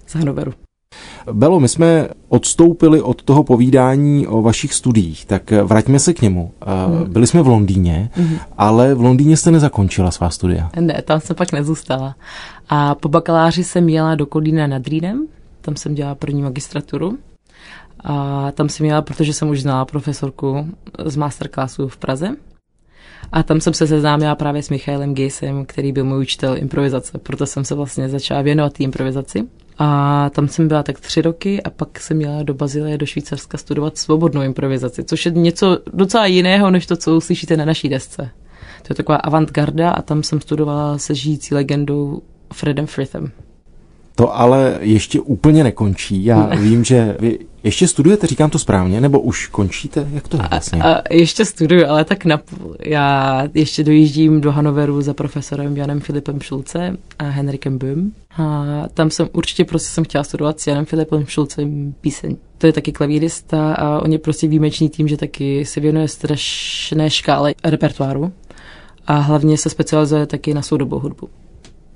z 0.07 0.15
Hanoveru. 0.15 0.53
Belo, 1.31 1.59
my 1.59 1.67
jsme 1.67 2.07
odstoupili 2.29 3.01
od 3.01 3.23
toho 3.23 3.43
povídání 3.43 4.27
o 4.27 4.41
vašich 4.41 4.73
studiích, 4.73 5.25
tak 5.25 5.51
vraťme 5.51 5.99
se 5.99 6.13
k 6.13 6.21
němu. 6.21 6.51
Hmm. 6.65 7.13
Byli 7.13 7.27
jsme 7.27 7.41
v 7.41 7.47
Londýně, 7.47 8.09
hmm. 8.13 8.37
ale 8.57 8.95
v 8.95 9.01
Londýně 9.01 9.37
jste 9.37 9.51
nezakončila 9.51 10.11
svá 10.11 10.29
studia. 10.29 10.69
Ne, 10.79 11.01
tam 11.01 11.19
jsem 11.19 11.35
pak 11.35 11.51
nezůstala. 11.51 12.15
A 12.69 12.95
po 12.95 13.09
bakaláři 13.09 13.63
jsem 13.63 13.89
jela 13.89 14.15
do 14.15 14.25
Kolína 14.25 14.67
nad 14.67 14.87
Rýnem, 14.87 15.27
tam 15.61 15.75
jsem 15.75 15.95
dělala 15.95 16.15
první 16.15 16.41
magistraturu. 16.41 17.17
A 18.03 18.51
tam 18.51 18.69
jsem 18.69 18.85
jela, 18.85 19.01
protože 19.01 19.33
jsem 19.33 19.49
už 19.49 19.61
znala 19.61 19.85
profesorku 19.85 20.67
z 21.05 21.15
masterclassu 21.15 21.87
v 21.87 21.97
Praze. 21.97 22.35
A 23.31 23.43
tam 23.43 23.61
jsem 23.61 23.73
se 23.73 23.87
seznámila 23.87 24.35
právě 24.35 24.63
s 24.63 24.69
Michailem 24.69 25.13
Gejsem, 25.13 25.65
který 25.65 25.91
byl 25.91 26.05
můj 26.05 26.19
učitel 26.21 26.57
improvizace. 26.57 27.17
Proto 27.17 27.45
jsem 27.45 27.65
se 27.65 27.75
vlastně 27.75 28.09
začala 28.09 28.41
věnovat 28.41 28.73
té 28.73 28.83
improvizaci. 28.83 29.43
A 29.77 30.29
tam 30.29 30.47
jsem 30.47 30.67
byla 30.67 30.83
tak 30.83 30.99
tři 30.99 31.21
roky 31.21 31.63
a 31.63 31.69
pak 31.69 31.99
jsem 31.99 32.17
měla 32.17 32.43
do 32.43 32.53
Bazilie, 32.53 32.97
do 32.97 33.05
Švýcarska 33.05 33.57
studovat 33.57 33.97
svobodnou 33.97 34.41
improvizaci, 34.41 35.03
což 35.03 35.25
je 35.25 35.31
něco 35.31 35.79
docela 35.93 36.25
jiného, 36.25 36.71
než 36.71 36.85
to, 36.85 36.95
co 36.95 37.15
uslyšíte 37.15 37.57
na 37.57 37.65
naší 37.65 37.89
desce. 37.89 38.29
To 38.81 38.91
je 38.91 38.95
taková 38.95 39.17
avantgarda 39.17 39.91
a 39.91 40.01
tam 40.01 40.23
jsem 40.23 40.41
studovala 40.41 40.97
se 40.97 41.15
žijící 41.15 41.55
legendou 41.55 42.21
Fredem 42.53 42.87
Frithem. 42.87 43.31
To 44.15 44.37
ale 44.37 44.77
ještě 44.81 45.19
úplně 45.19 45.63
nekončí. 45.63 46.25
Já 46.25 46.45
vím, 46.55 46.83
že 46.83 47.17
vy 47.19 47.39
ještě 47.63 47.87
studujete, 47.87 48.27
říkám 48.27 48.49
to 48.49 48.59
správně, 48.59 49.01
nebo 49.01 49.19
už 49.19 49.47
končíte? 49.47 50.07
Jak 50.13 50.27
to 50.27 50.37
je 50.37 50.43
vlastně? 50.49 50.81
A, 50.81 50.93
a 50.93 51.13
ještě 51.13 51.45
studuju, 51.45 51.87
ale 51.87 52.05
tak 52.05 52.25
napůl. 52.25 52.75
Já 52.85 53.43
ještě 53.53 53.83
dojíždím 53.83 54.41
do 54.41 54.51
Hanoveru 54.51 55.01
za 55.01 55.13
profesorem 55.13 55.77
Janem 55.77 55.99
Filipem 55.99 56.41
Šulce 56.41 56.97
a 57.19 57.23
Henrikem 57.23 57.79
Böhm. 57.79 58.11
A 58.37 58.65
tam 58.93 59.09
jsem 59.09 59.29
určitě 59.33 59.65
prostě 59.65 59.89
jsem 59.89 60.03
chtěla 60.03 60.23
studovat 60.23 60.59
s 60.59 60.67
Janem 60.67 60.85
Filipem 60.85 61.25
Šulcem 61.25 61.93
píseň. 62.01 62.37
To 62.57 62.67
je 62.67 62.73
taky 62.73 62.91
klavírista 62.91 63.73
a 63.73 63.99
on 63.99 64.11
je 64.11 64.19
prostě 64.19 64.47
výjimečný 64.47 64.89
tím, 64.89 65.07
že 65.07 65.17
taky 65.17 65.65
se 65.65 65.79
věnuje 65.79 66.07
strašné 66.07 67.09
škále 67.09 67.53
repertoáru 67.63 68.31
a 69.07 69.13
hlavně 69.17 69.57
se 69.57 69.69
specializuje 69.69 70.25
taky 70.25 70.53
na 70.53 70.61
soudobou 70.61 70.99
hudbu 70.99 71.29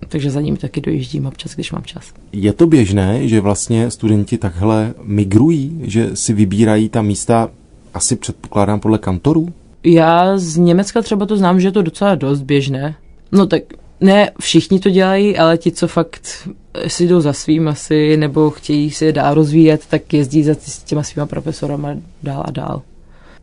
takže 0.07 0.31
za 0.31 0.41
ním 0.41 0.57
taky 0.57 0.81
dojíždím 0.81 1.25
občas, 1.25 1.55
když 1.55 1.71
mám 1.71 1.83
čas. 1.83 2.13
Je 2.31 2.53
to 2.53 2.67
běžné, 2.67 3.27
že 3.27 3.41
vlastně 3.41 3.91
studenti 3.91 4.37
takhle 4.37 4.93
migrují, 5.03 5.79
že 5.83 6.15
si 6.15 6.33
vybírají 6.33 6.89
ta 6.89 7.01
místa, 7.01 7.49
asi 7.93 8.15
předpokládám 8.15 8.79
podle 8.79 8.97
kantorů? 8.97 9.53
Já 9.83 10.37
z 10.37 10.57
Německa 10.57 11.01
třeba 11.01 11.25
to 11.25 11.37
znám, 11.37 11.59
že 11.59 11.67
je 11.67 11.71
to 11.71 11.81
docela 11.81 12.15
dost 12.15 12.41
běžné. 12.41 12.95
No 13.31 13.45
tak 13.45 13.63
ne 14.01 14.31
všichni 14.41 14.79
to 14.79 14.89
dělají, 14.89 15.37
ale 15.37 15.57
ti, 15.57 15.71
co 15.71 15.87
fakt 15.87 16.49
si 16.87 17.07
jdou 17.07 17.21
za 17.21 17.33
svým 17.33 17.67
asi, 17.67 18.17
nebo 18.17 18.49
chtějí 18.49 18.91
se 18.91 19.11
dál 19.11 19.33
rozvíjet, 19.33 19.85
tak 19.89 20.13
jezdí 20.13 20.43
za 20.43 20.55
těma 20.85 21.03
svýma 21.03 21.25
profesorama 21.25 21.89
dál 22.23 22.43
a 22.45 22.51
dál. 22.51 22.81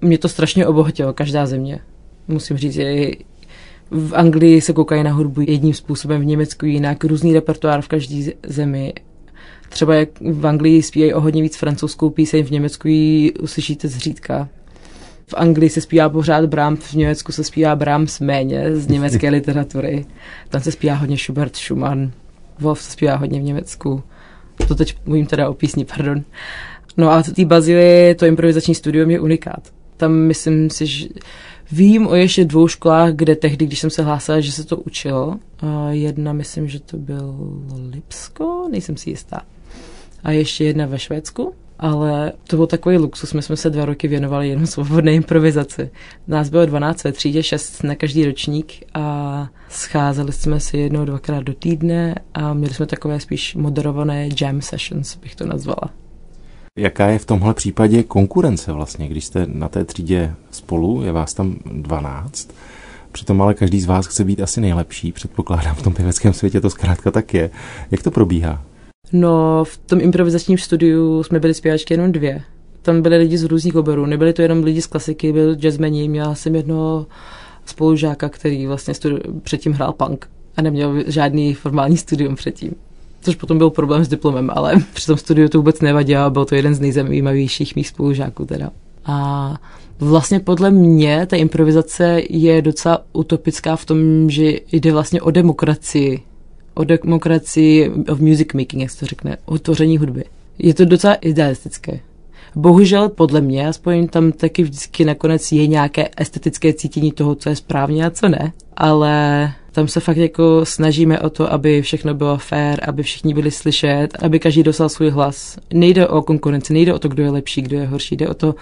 Mě 0.00 0.18
to 0.18 0.28
strašně 0.28 0.66
obohatilo, 0.66 1.12
každá 1.12 1.46
země. 1.46 1.78
Musím 2.28 2.56
říct, 2.56 2.76
je, 2.76 3.10
v 3.90 4.14
Anglii 4.14 4.60
se 4.60 4.72
koukají 4.72 5.02
na 5.02 5.12
hudbu 5.12 5.40
jedním 5.40 5.74
způsobem, 5.74 6.20
v 6.20 6.24
Německu 6.24 6.66
jinak, 6.66 7.04
různý 7.04 7.32
repertoár 7.32 7.82
v 7.82 7.88
každé 7.88 8.32
zemi. 8.46 8.94
Třeba 9.68 9.94
jak 9.94 10.08
v 10.20 10.46
Anglii 10.46 10.82
zpívají 10.82 11.14
o 11.14 11.20
hodně 11.20 11.42
víc 11.42 11.56
francouzskou 11.56 12.10
píseň, 12.10 12.44
v 12.44 12.50
Německu 12.50 12.88
ji 12.88 13.32
uslyšíte 13.32 13.88
zřídka. 13.88 14.48
V 15.26 15.34
Anglii 15.36 15.70
se 15.70 15.80
zpívá 15.80 16.08
pořád 16.08 16.44
Brahms, 16.46 16.80
v 16.80 16.94
Německu 16.94 17.32
se 17.32 17.44
zpívá 17.44 17.76
Brahms 17.76 18.20
méně 18.20 18.76
z 18.76 18.86
německé 18.88 19.30
literatury. 19.30 20.06
Tam 20.48 20.60
se 20.60 20.72
zpívá 20.72 20.94
hodně 20.94 21.18
Schubert, 21.18 21.56
Schumann, 21.56 22.12
Wolf 22.58 22.82
se 22.82 22.92
zpívá 22.92 23.16
hodně 23.16 23.40
v 23.40 23.42
Německu. 23.42 24.02
To 24.68 24.74
teď 24.74 24.96
mluvím 25.06 25.26
teda 25.26 25.50
o 25.50 25.54
písni, 25.54 25.84
pardon. 25.84 26.24
No 26.96 27.10
a 27.10 27.22
v 27.22 27.30
té 27.30 27.44
Bazílii 27.44 28.14
to 28.14 28.26
improvizační 28.26 28.74
studium 28.74 29.10
je 29.10 29.20
unikát. 29.20 29.72
Tam 29.96 30.12
myslím 30.12 30.70
si, 30.70 30.86
že 30.86 31.06
Vím 31.72 32.06
o 32.06 32.14
ještě 32.14 32.44
dvou 32.44 32.68
školách, 32.68 33.12
kde 33.12 33.36
tehdy, 33.36 33.66
když 33.66 33.80
jsem 33.80 33.90
se 33.90 34.02
hlásila, 34.02 34.40
že 34.40 34.52
se 34.52 34.64
to 34.64 34.76
učilo. 34.76 35.38
Jedna, 35.90 36.32
myslím, 36.32 36.68
že 36.68 36.80
to 36.80 36.96
byl 36.96 37.34
Lipsko, 37.90 38.68
nejsem 38.70 38.96
si 38.96 39.10
jistá. 39.10 39.40
A 40.24 40.30
ještě 40.30 40.64
jedna 40.64 40.86
ve 40.86 40.98
Švédsku 40.98 41.54
ale 41.78 42.32
to 42.48 42.56
byl 42.56 42.66
takový 42.66 42.96
luxus. 42.96 43.32
My 43.32 43.42
jsme 43.42 43.56
se 43.56 43.70
dva 43.70 43.84
roky 43.84 44.08
věnovali 44.08 44.48
jenom 44.48 44.66
svobodné 44.66 45.14
improvizaci. 45.14 45.90
Nás 46.28 46.48
bylo 46.48 46.66
12 46.66 47.04
ve 47.04 47.12
třídě, 47.12 47.42
6 47.42 47.82
na 47.82 47.94
každý 47.94 48.24
ročník 48.24 48.72
a 48.94 49.48
scházeli 49.68 50.32
jsme 50.32 50.60
se 50.60 50.78
jednou, 50.78 51.04
dvakrát 51.04 51.44
do 51.44 51.54
týdne 51.54 52.14
a 52.34 52.54
měli 52.54 52.74
jsme 52.74 52.86
takové 52.86 53.20
spíš 53.20 53.54
moderované 53.54 54.28
jam 54.40 54.62
sessions, 54.62 55.16
bych 55.16 55.34
to 55.34 55.46
nazvala. 55.46 55.90
Jaká 56.76 57.06
je 57.08 57.18
v 57.18 57.26
tomhle 57.26 57.54
případě 57.54 58.02
konkurence 58.02 58.72
vlastně, 58.72 59.08
když 59.08 59.24
jste 59.24 59.46
na 59.52 59.68
té 59.68 59.84
třídě 59.84 60.34
spolu, 60.50 61.02
je 61.02 61.12
vás 61.12 61.34
tam 61.34 61.56
12, 61.64 62.54
přitom 63.12 63.42
ale 63.42 63.54
každý 63.54 63.80
z 63.80 63.86
vás 63.86 64.06
chce 64.06 64.24
být 64.24 64.40
asi 64.40 64.60
nejlepší, 64.60 65.12
předpokládám, 65.12 65.74
v 65.74 65.82
tom 65.82 65.94
pěveckém 65.94 66.32
světě 66.32 66.60
to 66.60 66.70
zkrátka 66.70 67.10
tak 67.10 67.34
je. 67.34 67.50
Jak 67.90 68.02
to 68.02 68.10
probíhá? 68.10 68.62
No, 69.12 69.64
v 69.64 69.76
tom 69.76 70.00
improvizačním 70.00 70.58
studiu 70.58 71.22
jsme 71.22 71.40
byli 71.40 71.54
zpěvačky 71.54 71.94
jenom 71.94 72.12
dvě. 72.12 72.42
Tam 72.82 73.02
byli 73.02 73.16
lidi 73.16 73.38
z 73.38 73.44
různých 73.44 73.76
oborů, 73.76 74.06
nebyli 74.06 74.32
to 74.32 74.42
jenom 74.42 74.64
lidi 74.64 74.82
z 74.82 74.86
klasiky, 74.86 75.32
byl 75.32 75.54
jazzmeni, 75.54 76.08
měla 76.08 76.34
jsem 76.34 76.54
jedno 76.54 77.06
spolužáka, 77.64 78.28
který 78.28 78.66
vlastně 78.66 78.94
studi- 78.94 79.40
předtím 79.40 79.72
hrál 79.72 79.92
punk 79.92 80.30
a 80.56 80.62
neměl 80.62 81.02
žádný 81.06 81.54
formální 81.54 81.96
studium 81.96 82.34
předtím. 82.34 82.74
Což 83.26 83.34
potom 83.34 83.58
byl 83.58 83.70
problém 83.70 84.04
s 84.04 84.08
diplomem, 84.08 84.50
ale 84.54 84.74
při 84.92 85.06
tom 85.06 85.16
studiu 85.16 85.48
to 85.48 85.58
vůbec 85.58 85.80
nevadilo, 85.80 86.30
byl 86.30 86.44
to 86.44 86.54
jeden 86.54 86.74
z 86.74 86.80
nejzajímavějších 86.80 87.76
mých 87.76 87.88
spolužáků 87.88 88.44
teda. 88.44 88.70
A 89.06 89.56
vlastně 89.98 90.40
podle 90.40 90.70
mě 90.70 91.26
ta 91.26 91.36
improvizace 91.36 92.22
je 92.30 92.62
docela 92.62 93.02
utopická 93.12 93.76
v 93.76 93.84
tom, 93.84 94.30
že 94.30 94.52
jde 94.72 94.92
vlastně 94.92 95.22
o 95.22 95.30
demokracii 95.30 96.22
o 96.74 96.84
demokracii, 96.84 97.90
of 98.12 98.20
music 98.20 98.52
making, 98.54 98.82
jak 98.82 98.90
se 98.90 99.00
to 99.00 99.06
řekne, 99.06 99.36
o 99.44 99.58
tvoření 99.58 99.98
hudby. 99.98 100.24
Je 100.58 100.74
to 100.74 100.84
docela 100.84 101.14
idealistické. 101.14 102.00
Bohužel 102.54 103.08
podle 103.08 103.40
mě, 103.40 103.68
aspoň 103.68 104.08
tam 104.08 104.32
taky 104.32 104.62
vždycky 104.62 105.04
nakonec 105.04 105.52
je 105.52 105.66
nějaké 105.66 106.08
estetické 106.16 106.72
cítění 106.72 107.12
toho, 107.12 107.34
co 107.34 107.48
je 107.48 107.56
správně 107.56 108.06
a 108.06 108.10
co 108.10 108.28
ne, 108.28 108.52
ale 108.76 109.52
tam 109.76 109.88
se 109.88 110.00
fakt 110.00 110.16
jako 110.16 110.60
snažíme 110.64 111.20
o 111.20 111.30
to, 111.30 111.52
aby 111.52 111.82
všechno 111.82 112.14
bylo 112.14 112.38
fair, 112.38 112.80
aby 112.88 113.02
všichni 113.02 113.34
byli 113.34 113.50
slyšet, 113.50 114.08
aby 114.22 114.38
každý 114.38 114.62
dostal 114.62 114.88
svůj 114.88 115.10
hlas. 115.10 115.58
Nejde 115.72 116.08
o 116.08 116.22
konkurenci, 116.22 116.72
nejde 116.72 116.94
o 116.94 116.98
to, 116.98 117.08
kdo 117.08 117.22
je 117.22 117.30
lepší, 117.30 117.62
kdo 117.62 117.78
je 117.78 117.86
horší, 117.86 118.16
jde 118.16 118.28
o 118.28 118.34
to, 118.34 118.54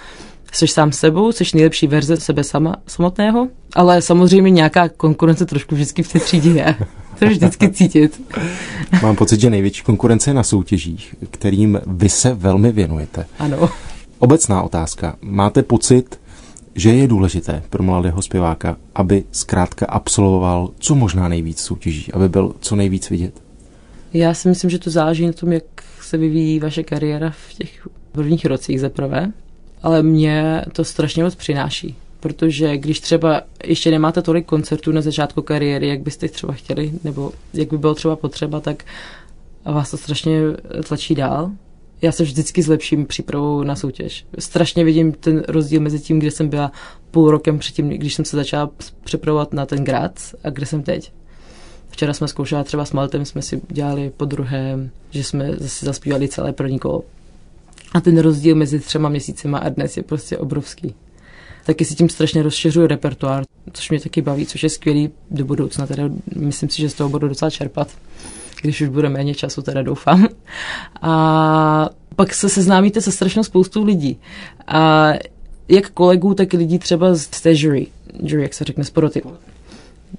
jsi 0.53 0.69
sám 0.69 0.93
sebou, 0.93 1.33
jsi 1.33 1.45
nejlepší 1.55 1.87
verze 1.87 2.17
sebe 2.17 2.45
sama, 2.45 2.77
samotného, 2.87 3.49
ale 3.75 4.03
samozřejmě 4.03 4.51
nějaká 4.51 4.89
konkurence 4.89 5.47
trošku 5.47 5.75
vždycky 5.75 6.03
v 6.03 6.13
té 6.13 6.19
třídě 6.19 6.51
je. 6.51 6.75
To 7.19 7.25
je 7.25 7.31
vždycky 7.31 7.71
cítit. 7.71 8.21
Mám 9.03 9.17
pocit, 9.17 9.41
že 9.41 9.51
největší 9.51 9.83
konkurence 9.83 10.31
je 10.31 10.35
na 10.35 10.43
soutěžích, 10.43 11.15
kterým 11.31 11.81
vy 11.87 12.09
se 12.09 12.35
velmi 12.35 12.73
věnujete. 12.73 13.27
Ano. 13.39 13.71
Obecná 14.19 14.63
otázka. 14.63 15.17
Máte 15.21 15.63
pocit, 15.63 16.19
že 16.75 16.91
je 16.91 17.09
důležité 17.09 17.63
pro 17.71 17.83
mladého 17.83 18.23
zpěváka, 18.23 18.77
aby 18.95 19.25
zkrátka 19.33 19.87
absolvoval 19.87 20.71
co 20.79 20.95
možná 20.95 21.29
nejvíc 21.29 21.61
soutěží, 21.61 22.13
aby 22.13 22.29
byl 22.29 22.55
co 22.61 22.77
nejvíc 22.77 23.11
vidět? 23.11 23.43
Já 24.13 24.35
si 24.35 24.49
myslím, 24.49 24.71
že 24.71 24.79
to 24.79 24.91
záleží 24.91 25.27
na 25.27 25.33
tom, 25.33 25.53
jak 25.53 25.65
se 26.01 26.17
vyvíjí 26.17 26.61
vaše 26.61 26.83
kariéra 26.83 27.31
v 27.31 27.55
těch 27.55 27.89
prvních 28.13 28.45
rocích 28.45 28.81
za 28.81 28.89
prvé, 28.89 29.33
ale 29.83 30.03
mě 30.03 30.65
to 30.73 30.85
strašně 30.85 31.25
moc 31.25 31.35
přináší 31.35 31.97
protože 32.25 32.77
když 32.77 33.01
třeba 33.01 33.43
ještě 33.65 33.91
nemáte 33.91 34.23
tolik 34.23 34.47
koncertů 34.47 34.93
na 34.93 35.01
začátku 35.01 35.43
kariéry, 35.43 35.89
jak 35.89 36.01
byste 36.01 36.29
třeba 36.29 36.53
chtěli, 36.53 36.93
nebo 37.05 37.33
jak 37.55 37.71
by 37.71 37.79
bylo 37.79 37.95
třeba 37.95 38.17
potřeba, 38.17 38.61
tak 38.61 38.85
vás 39.65 39.91
to 39.91 39.97
strašně 39.97 40.41
tlačí 40.89 41.15
dál. 41.15 41.51
Já 42.03 42.13
se 42.13 42.23
vždycky 42.23 42.63
zlepším 42.63 43.07
přípravou 43.07 43.63
na 43.63 43.77
soutěž. 43.77 44.27
Strašně 44.39 44.85
vidím 44.85 45.13
ten 45.13 45.43
rozdíl 45.49 45.81
mezi 45.81 46.01
tím, 46.01 46.19
kde 46.19 46.31
jsem 46.31 46.49
byla 46.49 46.73
půl 47.11 47.31
rokem 47.31 47.59
předtím, 47.59 47.89
když 47.89 48.15
jsem 48.15 48.25
se 48.25 48.37
začala 48.37 48.71
připravovat 49.05 49.53
na 49.53 49.67
ten 49.67 49.85
grad 49.85 50.21
a 50.45 50.51
kde 50.51 50.67
jsem 50.67 50.83
teď. 50.83 51.13
Včera 51.89 52.13
jsme 52.13 52.29
zkoušeli 52.29 52.65
třeba 52.65 52.85
s 52.85 52.93
Maltem, 52.93 53.25
jsme 53.25 53.43
si 53.43 53.61
dělali 53.69 54.13
po 54.17 54.25
druhém, 54.25 54.91
že 55.11 55.25
jsme 55.25 55.53
zase 55.57 55.87
zaspívali 55.87 56.29
celé 56.29 56.53
první 56.53 56.79
kolo. 56.79 57.03
A 57.93 58.01
ten 58.01 58.19
rozdíl 58.19 58.55
mezi 58.55 58.81
třema 58.81 59.09
měsícima 59.09 59.59
a 59.59 59.69
dnes 59.69 59.97
je 59.97 60.03
prostě 60.03 60.39
obrovský 60.39 60.95
taky 61.65 61.85
si 61.85 61.95
tím 61.95 62.09
strašně 62.09 62.43
rozšiřuje 62.43 62.89
repertoár, 62.89 63.45
což 63.73 63.91
mě 63.91 64.01
taky 64.01 64.23
baví, 64.23 64.47
což 64.47 64.63
je 64.63 64.69
skvělý 64.69 65.11
do 65.31 65.45
budoucna. 65.45 65.87
Teda 65.87 66.03
myslím 66.37 66.69
si, 66.69 66.83
že 66.83 66.91
z 66.91 66.95
toho 66.95 67.11
budu 67.11 67.29
docela 67.29 67.51
čerpat, 67.51 67.89
když 68.65 68.81
už 68.81 68.89
bude 68.89 69.09
méně 69.09 69.35
času, 69.35 69.63
teda 69.63 69.83
doufám. 69.83 70.29
A 71.03 71.89
pak 72.17 72.35
se 72.35 72.49
seznámíte 72.49 73.01
se 73.01 73.13
strašnou 73.13 73.43
spoustou 73.43 73.85
lidí. 73.85 74.19
A 74.67 75.13
jak 75.69 75.91
kolegů, 75.91 76.35
tak 76.35 76.53
lidí 76.53 76.79
třeba 76.79 77.15
z 77.15 77.27
té 77.27 77.53
jury, 77.55 77.87
jury, 78.23 78.43
jak 78.43 78.55
se 78.55 78.65
řekne, 78.65 78.85
z 78.85 78.91
poroty. 78.91 79.23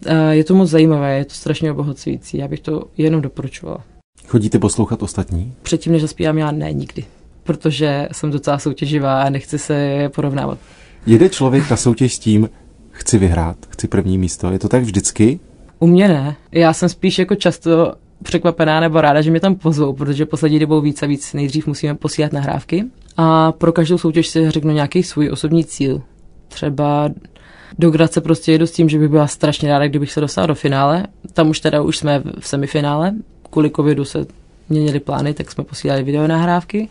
A 0.10 0.14
je 0.32 0.44
to 0.44 0.56
moc 0.56 0.70
zajímavé, 0.70 1.18
je 1.18 1.26
to 1.26 1.34
strašně 1.34 1.72
obohacující, 1.72 2.38
já 2.38 2.48
bych 2.48 2.60
to 2.60 2.84
jenom 2.98 3.22
doporučovala. 3.22 3.84
Chodíte 4.28 4.60
poslouchat 4.60 5.04
ostatní? 5.04 5.54
Předtím, 5.62 5.92
než 5.92 6.02
zaspívám, 6.02 6.38
já 6.38 6.52
ne, 6.52 6.74
nikdy. 6.74 7.06
Protože 7.44 8.08
jsem 8.12 8.32
docela 8.32 8.60
soutěživá 8.60 9.22
a 9.22 9.30
nechci 9.30 9.60
se 9.60 10.10
porovnávat. 10.16 10.58
Jede 11.06 11.30
člověk 11.30 11.70
na 11.70 11.78
soutěž 11.78 12.16
s 12.16 12.20
tím, 12.20 12.50
chci 12.92 13.18
vyhrát, 13.18 13.58
chci 13.70 13.88
první 13.88 14.18
místo. 14.18 14.52
Je 14.52 14.60
to 14.60 14.70
tak 14.70 14.84
vždycky? 14.84 15.40
U 15.80 15.88
mě 15.88 16.08
ne. 16.08 16.36
Já 16.52 16.74
jsem 16.74 16.90
spíš 16.90 17.20
jako 17.20 17.36
často 17.36 17.94
překvapená 18.24 18.80
nebo 18.80 19.02
ráda, 19.02 19.22
že 19.22 19.32
mě 19.32 19.40
tam 19.40 19.56
pozvou, 19.56 19.94
protože 19.94 20.26
poslední 20.26 20.60
dobou 20.60 20.82
víc 20.82 21.04
a 21.04 21.06
víc 21.06 21.34
nejdřív 21.34 21.68
musíme 21.68 21.96
posílat 21.96 22.34
nahrávky. 22.34 22.86
A 23.18 23.52
pro 23.52 23.72
každou 23.72 23.98
soutěž 23.98 24.28
si 24.28 24.52
řeknu 24.52 24.72
nějaký 24.72 25.04
svůj 25.04 25.30
osobní 25.32 25.66
cíl. 25.66 26.02
Třeba 26.48 27.10
do 27.80 27.92
Grace 27.92 28.22
prostě 28.22 28.52
jedu 28.52 28.68
s 28.68 28.72
tím, 28.72 28.90
že 28.90 29.00
bych 29.00 29.10
byla 29.10 29.28
strašně 29.28 29.70
ráda, 29.70 29.88
kdybych 29.88 30.12
se 30.12 30.22
dostala 30.22 30.48
do 30.48 30.56
finále. 30.56 31.08
Tam 31.34 31.50
už 31.50 31.60
teda 31.60 31.82
už 31.82 31.98
jsme 31.98 32.24
v 32.40 32.48
semifinále. 32.48 33.14
Kvůli 33.50 33.70
covidu 33.70 34.06
se 34.06 34.26
měnili 34.70 35.00
plány, 35.00 35.34
tak 35.34 35.52
jsme 35.52 35.64
posílali 35.64 36.04
videonahrávky. 36.04 36.90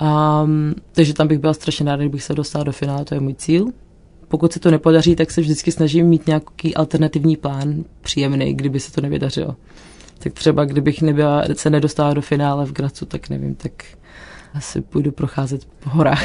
Um, 0.00 0.74
takže 0.92 1.14
tam 1.14 1.28
bych 1.28 1.38
byla 1.38 1.54
strašně 1.54 1.86
ráda, 1.86 2.02
kdybych 2.02 2.22
se 2.22 2.34
dostala 2.34 2.64
do 2.64 2.72
finále, 2.72 3.04
to 3.04 3.14
je 3.14 3.20
můj 3.20 3.34
cíl. 3.34 3.66
Pokud 4.28 4.52
se 4.52 4.60
to 4.60 4.70
nepodaří, 4.70 5.16
tak 5.16 5.30
se 5.30 5.40
vždycky 5.40 5.72
snažím 5.72 6.06
mít 6.06 6.26
nějaký 6.26 6.74
alternativní 6.74 7.36
plán 7.36 7.84
příjemný, 8.00 8.54
kdyby 8.54 8.80
se 8.80 8.92
to 8.92 9.00
nevydařilo. 9.00 9.56
Tak 10.18 10.32
třeba 10.32 10.64
kdybych 10.64 11.02
nebyla, 11.02 11.44
se 11.52 11.70
nedostala 11.70 12.14
do 12.14 12.20
finále 12.20 12.66
v 12.66 12.72
Gracu, 12.72 13.06
tak 13.06 13.28
nevím, 13.28 13.54
tak 13.54 13.72
asi 14.54 14.80
půjdu 14.80 15.12
procházet 15.12 15.64
po 15.64 15.90
horách. 15.90 16.24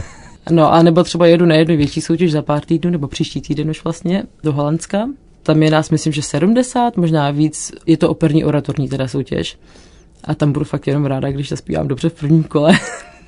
no 0.50 0.72
a 0.72 0.82
nebo 0.82 1.04
třeba 1.04 1.26
jedu 1.26 1.46
na 1.46 1.54
jednu 1.54 1.76
větší 1.76 2.00
soutěž 2.00 2.32
za 2.32 2.42
pár 2.42 2.64
týdnů, 2.64 2.90
nebo 2.90 3.08
příští 3.08 3.40
týden 3.40 3.70
už 3.70 3.84
vlastně, 3.84 4.22
do 4.42 4.52
Holandska. 4.52 5.08
Tam 5.42 5.62
je 5.62 5.70
nás, 5.70 5.90
myslím, 5.90 6.12
že 6.12 6.22
70, 6.22 6.96
možná 6.96 7.30
víc. 7.30 7.72
Je 7.86 7.96
to 7.96 8.10
operní 8.10 8.44
oratorní 8.44 8.88
teda 8.88 9.08
soutěž. 9.08 9.58
A 10.24 10.34
tam 10.34 10.52
budu 10.52 10.64
fakt 10.64 10.86
jenom 10.86 11.06
ráda, 11.06 11.30
když 11.30 11.48
zaspívám 11.48 11.88
dobře 11.88 12.08
v 12.08 12.14
prvním 12.14 12.44
kole. 12.44 12.78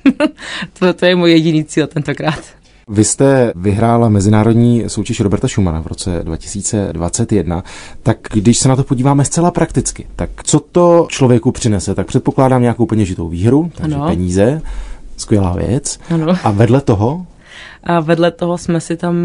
to, 0.79 0.93
to 0.93 1.05
je 1.05 1.15
můj 1.15 1.31
jediný 1.31 1.63
cíl 1.63 1.87
tentokrát. 1.87 2.60
Vy 2.87 3.03
jste 3.03 3.53
vyhrála 3.55 4.09
mezinárodní 4.09 4.83
soutěž 4.87 5.19
Roberta 5.19 5.47
Schumana 5.47 5.81
v 5.81 5.87
roce 5.87 6.19
2021, 6.23 7.63
tak 8.03 8.17
když 8.33 8.57
se 8.57 8.69
na 8.69 8.75
to 8.75 8.83
podíváme 8.83 9.25
zcela 9.25 9.51
prakticky, 9.51 10.07
tak 10.15 10.29
co 10.43 10.59
to 10.59 11.07
člověku 11.09 11.51
přinese? 11.51 11.95
Tak 11.95 12.07
předpokládám 12.07 12.61
nějakou 12.61 12.85
peněžitou 12.85 13.29
výhru, 13.29 13.71
takže 13.75 13.95
ano. 13.95 14.07
peníze, 14.07 14.61
skvělá 15.17 15.53
věc. 15.53 15.99
Ano. 16.09 16.33
A 16.43 16.51
vedle 16.51 16.81
toho? 16.81 17.25
A 17.83 17.99
vedle 17.99 18.31
toho 18.31 18.57
jsme 18.57 18.81
si 18.81 18.97
tam, 18.97 19.15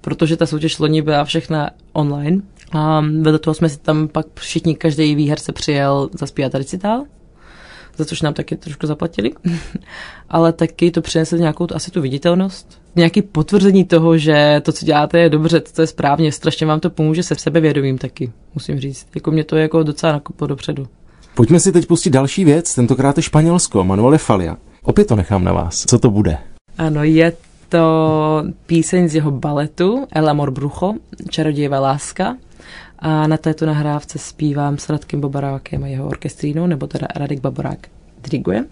protože 0.00 0.36
ta 0.36 0.46
soutěž 0.46 0.78
loni 0.78 1.02
byla 1.02 1.24
všechna 1.24 1.70
online, 1.92 2.40
a 2.72 3.00
vedle 3.00 3.38
toho 3.38 3.54
jsme 3.54 3.68
si 3.68 3.78
tam 3.78 4.08
pak 4.08 4.26
všichni, 4.34 4.74
každý 4.74 5.14
výherce 5.14 5.52
přijel 5.52 6.10
zaspívat 6.12 6.54
recitál, 6.54 7.04
za 7.96 8.04
což 8.04 8.22
nám 8.22 8.34
taky 8.34 8.56
trošku 8.56 8.86
zaplatili, 8.86 9.30
ale 10.28 10.52
taky 10.52 10.90
to 10.90 11.02
přinese 11.02 11.38
nějakou 11.38 11.66
asi 11.74 11.90
tu 11.90 12.00
viditelnost, 12.00 12.80
nějaký 12.96 13.22
potvrzení 13.22 13.84
toho, 13.84 14.18
že 14.18 14.60
to, 14.64 14.72
co 14.72 14.86
děláte, 14.86 15.18
je 15.18 15.28
dobře, 15.28 15.60
to 15.60 15.82
je 15.82 15.86
správně, 15.86 16.32
strašně 16.32 16.66
vám 16.66 16.80
to 16.80 16.90
pomůže 16.90 17.22
se 17.22 17.34
sebevědomím 17.34 17.98
taky, 17.98 18.32
musím 18.54 18.80
říct. 18.80 19.06
Jako 19.14 19.30
mě 19.30 19.44
to 19.44 19.56
je 19.56 19.62
jako 19.62 19.82
docela 19.82 20.12
nakoplo 20.12 20.46
dopředu. 20.46 20.86
Pojďme 21.34 21.60
si 21.60 21.72
teď 21.72 21.86
pustit 21.86 22.10
další 22.10 22.44
věc, 22.44 22.74
tentokrát 22.74 23.16
je 23.16 23.22
Španělsko, 23.22 23.84
Manuele 23.84 24.18
Falia. 24.18 24.56
Opět 24.82 25.08
to 25.08 25.16
nechám 25.16 25.44
na 25.44 25.52
vás. 25.52 25.84
Co 25.84 25.98
to 25.98 26.10
bude? 26.10 26.38
Ano, 26.78 27.04
je 27.04 27.32
to 27.68 28.44
píseň 28.66 29.08
z 29.08 29.14
jeho 29.14 29.30
baletu 29.30 30.06
El 30.12 30.28
Amor 30.28 30.50
Brucho, 30.50 30.94
Čarodějová 31.28 31.80
láska. 31.80 32.36
A 33.04 33.26
na 33.26 33.36
této 33.36 33.66
nahrávce 33.66 34.18
zpívám 34.18 34.78
s 34.78 34.88
Radkem 34.88 35.20
Babarákem 35.20 35.84
a 35.84 35.86
jeho 35.86 36.06
orkestrínou, 36.06 36.66
nebo 36.66 36.86
teda 36.86 37.06
Radek 37.16 37.40
Babarák 37.40 37.88
diriguje. 38.22 38.64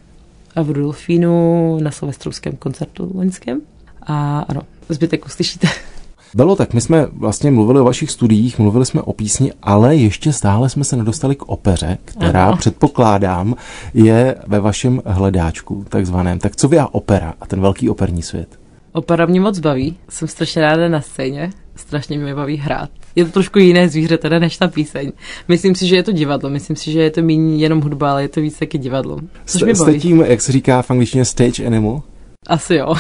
A 0.57 0.63
v 0.63 0.71
Rudolfínu 0.71 1.79
na 1.83 1.91
silvestrovském 1.91 2.57
koncertu 2.57 3.13
loňském. 3.15 3.61
A 4.03 4.41
ano, 4.49 4.61
zbytek 4.89 5.27
uslyšíte. 5.27 5.69
Bylo 6.35 6.57
tak, 6.57 6.75
my 6.75 6.81
jsme 6.81 7.07
vlastně 7.07 7.51
mluvili 7.51 7.81
o 7.81 7.85
vašich 7.85 8.11
studiích, 8.11 8.59
mluvili 8.59 8.87
jsme 8.87 9.03
o 9.03 9.13
písni, 9.13 9.53
ale 9.63 9.97
ještě 9.97 10.33
stále 10.33 10.69
jsme 10.69 10.85
se 10.85 10.97
nedostali 10.97 11.37
k 11.37 11.43
opeře, 11.43 11.99
která 12.05 12.47
ano. 12.47 12.57
předpokládám 12.57 13.55
je 13.95 14.37
ve 14.47 14.61
vašem 14.61 15.03
hledáčku 15.07 15.85
takzvaném. 15.89 16.39
Tak 16.39 16.57
co 16.57 16.69
vy 16.69 16.79
a 16.79 16.87
opera 16.87 17.35
a 17.41 17.47
ten 17.47 17.61
velký 17.61 17.91
operní 17.91 18.23
svět? 18.23 18.59
Opera 18.93 19.27
mě 19.27 19.41
moc 19.41 19.59
baví, 19.59 19.97
jsem 20.09 20.29
strašně 20.29 20.63
ráda 20.63 20.89
na 20.89 21.01
scéně, 21.01 21.51
strašně 21.77 22.19
mě 22.19 22.35
baví 22.35 22.57
hrát. 22.57 22.91
Je 23.17 23.25
to 23.25 23.31
trošku 23.31 23.59
jiné 23.59 23.89
zvíře 23.89 24.19
teda 24.19 24.39
než 24.39 24.57
ta 24.57 24.69
píseň. 24.69 25.13
Myslím 25.49 25.75
si, 25.75 25.87
že 25.87 25.97
je 25.97 26.03
to 26.03 26.13
divadlo, 26.13 26.51
myslím 26.51 26.77
si, 26.77 26.93
že 26.93 27.03
je 27.03 27.11
to 27.11 27.23
méně 27.23 27.57
jenom 27.57 27.81
hudba, 27.81 28.11
ale 28.11 28.23
je 28.23 28.29
to 28.29 28.41
víc 28.41 28.59
taky 28.59 28.79
divadlo. 28.79 29.19
Což 29.47 29.61
jste, 29.61 29.75
jste 29.75 29.99
tím, 29.99 30.21
jak 30.21 30.41
se 30.41 30.53
říká 30.53 30.83
v 30.83 30.91
angličtině, 30.91 31.25
stage 31.25 31.67
animal? 31.67 32.03
Asi 32.47 32.75
jo. 32.75 32.95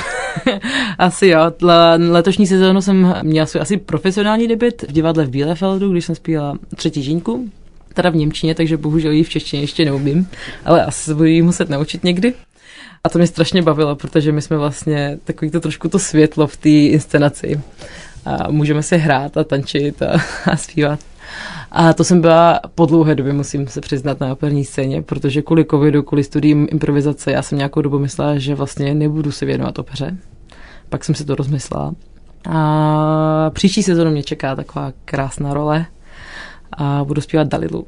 asi 0.98 1.26
jo. 1.26 1.40
Letošní 1.98 2.46
sezónu 2.46 2.82
jsem 2.82 3.14
měla 3.22 3.46
svůj 3.46 3.60
asi 3.60 3.76
profesionální 3.76 4.48
debit 4.48 4.82
v 4.82 4.92
divadle 4.92 5.24
v 5.24 5.30
Bielefeldu, 5.30 5.92
když 5.92 6.04
jsem 6.04 6.14
zpívala 6.14 6.58
třetí 6.76 7.02
žínku, 7.02 7.50
teda 7.94 8.10
v 8.10 8.16
Němčině, 8.16 8.54
takže 8.54 8.76
bohužel 8.76 9.12
ji 9.12 9.24
v 9.24 9.28
češtině 9.28 9.62
ještě 9.62 9.84
neumím, 9.84 10.28
ale 10.64 10.84
asi 10.84 11.04
se 11.04 11.14
budu 11.14 11.24
jí 11.24 11.42
muset 11.42 11.70
naučit 11.70 12.04
někdy. 12.04 12.34
A 13.04 13.08
to 13.08 13.18
mě 13.18 13.26
strašně 13.26 13.62
bavilo, 13.62 13.96
protože 13.96 14.32
my 14.32 14.42
jsme 14.42 14.56
vlastně 14.56 15.18
takový 15.24 15.50
to 15.50 15.60
trošku 15.60 15.88
to 15.88 15.98
světlo 15.98 16.46
v 16.46 16.56
té 16.56 16.68
inscenaci. 16.68 17.60
A 18.24 18.50
můžeme 18.50 18.82
si 18.82 18.98
hrát 18.98 19.36
a 19.36 19.44
tančit 19.44 20.02
a, 20.02 20.20
a 20.52 20.56
zpívat. 20.56 21.00
A 21.70 21.92
to 21.92 22.04
jsem 22.04 22.20
byla 22.20 22.60
po 22.74 22.86
dlouhé 22.86 23.14
době, 23.14 23.32
musím 23.32 23.68
se 23.68 23.80
přiznat, 23.80 24.20
na 24.20 24.32
operní 24.32 24.64
scéně, 24.64 25.02
protože 25.02 25.42
kvůli 25.42 25.64
covidu, 25.64 26.02
kvůli 26.02 26.24
studiím 26.24 26.68
improvizace, 26.70 27.32
já 27.32 27.42
jsem 27.42 27.58
nějakou 27.58 27.82
dobu 27.82 27.98
myslela, 27.98 28.38
že 28.38 28.54
vlastně 28.54 28.94
nebudu 28.94 29.32
se 29.32 29.46
věnovat 29.46 29.78
opeře. 29.78 30.16
Pak 30.88 31.04
jsem 31.04 31.14
si 31.14 31.24
to 31.24 31.34
rozmyslela. 31.34 31.94
A 32.50 33.50
příští 33.50 33.82
sezónu 33.82 34.10
mě 34.10 34.22
čeká 34.22 34.56
taková 34.56 34.92
krásná 35.04 35.54
role 35.54 35.86
a 36.72 37.04
budu 37.04 37.20
zpívat 37.20 37.48
Dalilu 37.48 37.86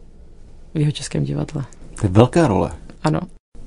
v 0.74 0.78
jeho 0.78 0.92
českém 0.92 1.24
divadle. 1.24 1.64
To 2.00 2.06
je 2.06 2.12
velká 2.12 2.48
role. 2.48 2.70
Ano. 3.02 3.20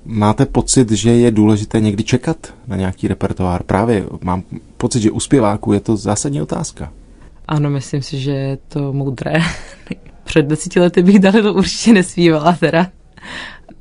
Máte 0.10 0.46
pocit, 0.46 0.92
že 0.92 1.12
je 1.12 1.32
důležité 1.32 1.80
někdy 1.80 2.04
čekat 2.04 2.54
na 2.68 2.76
nějaký 2.76 3.08
repertoár? 3.08 3.64
Právě 3.64 4.04
mám 4.22 4.44
pocit, 4.78 5.02
že 5.02 5.12
u 5.12 5.20
zpěváků 5.20 5.74
je 5.74 5.80
to 5.80 5.98
zásadní 5.98 6.42
otázka. 6.42 6.92
Ano, 7.48 7.70
myslím 7.70 8.02
si, 8.02 8.20
že 8.20 8.32
je 8.32 8.58
to 8.68 8.94
moudré. 8.94 9.34
Před 10.24 10.46
deseti 10.46 10.80
lety 10.80 11.04
bych 11.04 11.20
dali 11.20 11.42
to 11.42 11.54
určitě 11.54 11.94
nespívala 11.94 12.54
teda. 12.54 12.88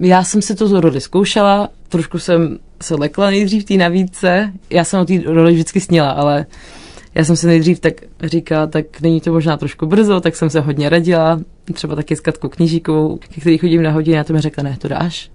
Já 0.01 0.25
jsem 0.25 0.43
si 0.43 0.55
to 0.55 0.81
roli 0.81 1.01
zkoušela, 1.01 1.69
trošku 1.89 2.19
jsem 2.19 2.59
se 2.83 2.95
lekla 2.95 3.31
nejdřív 3.31 3.65
té 3.65 3.75
navíce. 3.75 4.53
Já 4.71 4.85
jsem 4.85 5.01
o 5.01 5.05
té 5.05 5.19
roli 5.27 5.53
vždycky 5.53 5.81
sněla, 5.81 6.11
ale 6.11 6.47
já 7.15 7.25
jsem 7.25 7.37
se 7.37 7.47
nejdřív 7.47 7.81
tak 7.81 7.93
říkala, 8.23 8.67
tak 8.67 9.01
není 9.01 9.21
to 9.21 9.33
možná 9.33 9.57
trošku 9.57 9.87
brzo, 9.87 10.21
tak 10.21 10.37
jsem 10.37 10.51
se 10.51 10.61
hodně 10.61 10.89
radila, 10.89 11.41
třeba 11.73 11.95
taky 11.95 12.17
s 12.17 12.21
Katkou 12.21 12.49
Knižíkovou, 12.49 13.19
který 13.41 13.59
chodím 13.59 13.83
na 13.83 13.91
hodinu, 13.91 14.21
a 14.21 14.25
to 14.25 14.33
mi 14.33 14.41
řekla, 14.41 14.65
ne, 14.65 14.77
to 14.81 14.89
dáš. 14.89 15.31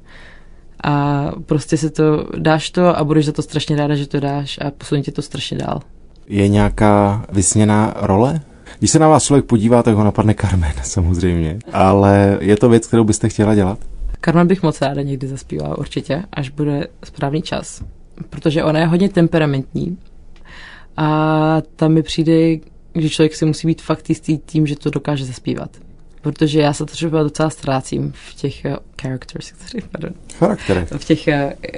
A 0.84 1.26
prostě 1.46 1.78
se 1.78 1.90
to, 1.90 2.26
dáš 2.38 2.70
to 2.70 2.98
a 2.98 3.04
budeš 3.04 3.26
za 3.26 3.32
to 3.32 3.42
strašně 3.42 3.76
ráda, 3.76 3.96
že 3.96 4.08
to 4.08 4.20
dáš 4.20 4.60
a 4.62 4.72
posuní 4.72 5.02
tě 5.02 5.12
to 5.12 5.22
strašně 5.22 5.58
dál. 5.58 5.80
Je 6.28 6.48
nějaká 6.48 7.26
vysněná 7.32 7.94
role? 8.02 8.42
Když 8.80 8.92
se 8.92 9.00
na 9.00 9.08
vás 9.08 9.24
člověk 9.24 9.46
podívá, 9.46 9.84
tak 9.84 9.96
ho 9.96 10.04
napadne 10.04 10.34
Carmen 10.34 10.74
samozřejmě. 10.84 11.60
Ale 11.74 12.38
je 12.42 12.58
to 12.58 12.70
věc, 12.70 12.88
kterou 12.88 13.04
byste 13.04 13.30
chtěla 13.30 13.56
dělat? 13.56 13.80
Carmen 14.26 14.48
bych 14.48 14.64
moc 14.64 14.82
ráda 14.82 15.02
někdy 15.02 15.28
zaspívala 15.28 15.78
určitě, 15.78 16.24
až 16.34 16.50
bude 16.50 16.88
správný 17.04 17.42
čas. 17.42 17.84
Protože 18.30 18.64
ona 18.64 18.80
je 18.80 18.86
hodně 18.86 19.10
temperamentní 19.10 19.98
a 20.98 21.58
tam 21.76 21.94
mi 21.94 22.04
přijde, 22.04 22.58
že 22.96 23.10
člověk 23.10 23.36
si 23.36 23.46
musí 23.46 23.68
být 23.68 23.82
fakt 23.82 24.10
jistý 24.10 24.38
tím, 24.38 24.68
že 24.68 24.76
to 24.76 24.90
dokáže 24.90 25.26
zaspívat. 25.26 25.70
Protože 26.22 26.62
já 26.62 26.74
se 26.74 26.86
třeba 26.86 27.24
docela 27.24 27.50
ztrácím 27.50 28.14
v 28.16 28.34
těch 28.34 28.62
uh, 28.66 28.76
characters, 29.02 29.54
pardon. 29.92 30.12
Charakterech. 30.38 30.92
V 30.98 31.06
těch 31.06 31.28
uh, 31.28 31.34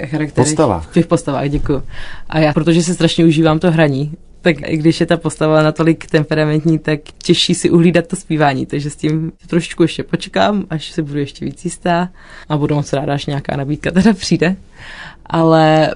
charakterech. 0.06 0.32
Postavách. 0.32 0.90
V 0.90 0.94
těch 0.94 1.06
postavách, 1.06 1.48
děkuji. 1.48 1.82
A 2.28 2.38
já, 2.38 2.52
protože 2.52 2.82
si 2.82 2.94
strašně 2.94 3.24
užívám 3.24 3.58
to 3.58 3.70
hraní, 3.70 4.12
tak 4.40 4.56
i 4.66 4.76
když 4.76 5.00
je 5.00 5.06
ta 5.06 5.16
postava 5.16 5.62
natolik 5.62 6.06
temperamentní, 6.06 6.78
tak 6.78 7.00
těžší 7.22 7.54
si 7.54 7.70
uhlídat 7.70 8.06
to 8.06 8.16
zpívání, 8.16 8.66
takže 8.66 8.90
s 8.90 8.96
tím 8.96 9.32
trošičku 9.46 9.82
ještě 9.82 10.02
počkám, 10.02 10.64
až 10.70 10.90
se 10.90 11.02
budu 11.02 11.18
ještě 11.18 11.44
víc 11.44 11.64
jistá 11.64 12.08
a 12.48 12.56
budu 12.56 12.74
moc 12.74 12.92
ráda, 12.92 13.14
až 13.14 13.26
nějaká 13.26 13.56
nabídka 13.56 13.90
teda 13.90 14.12
přijde. 14.12 14.56
Ale 15.26 15.94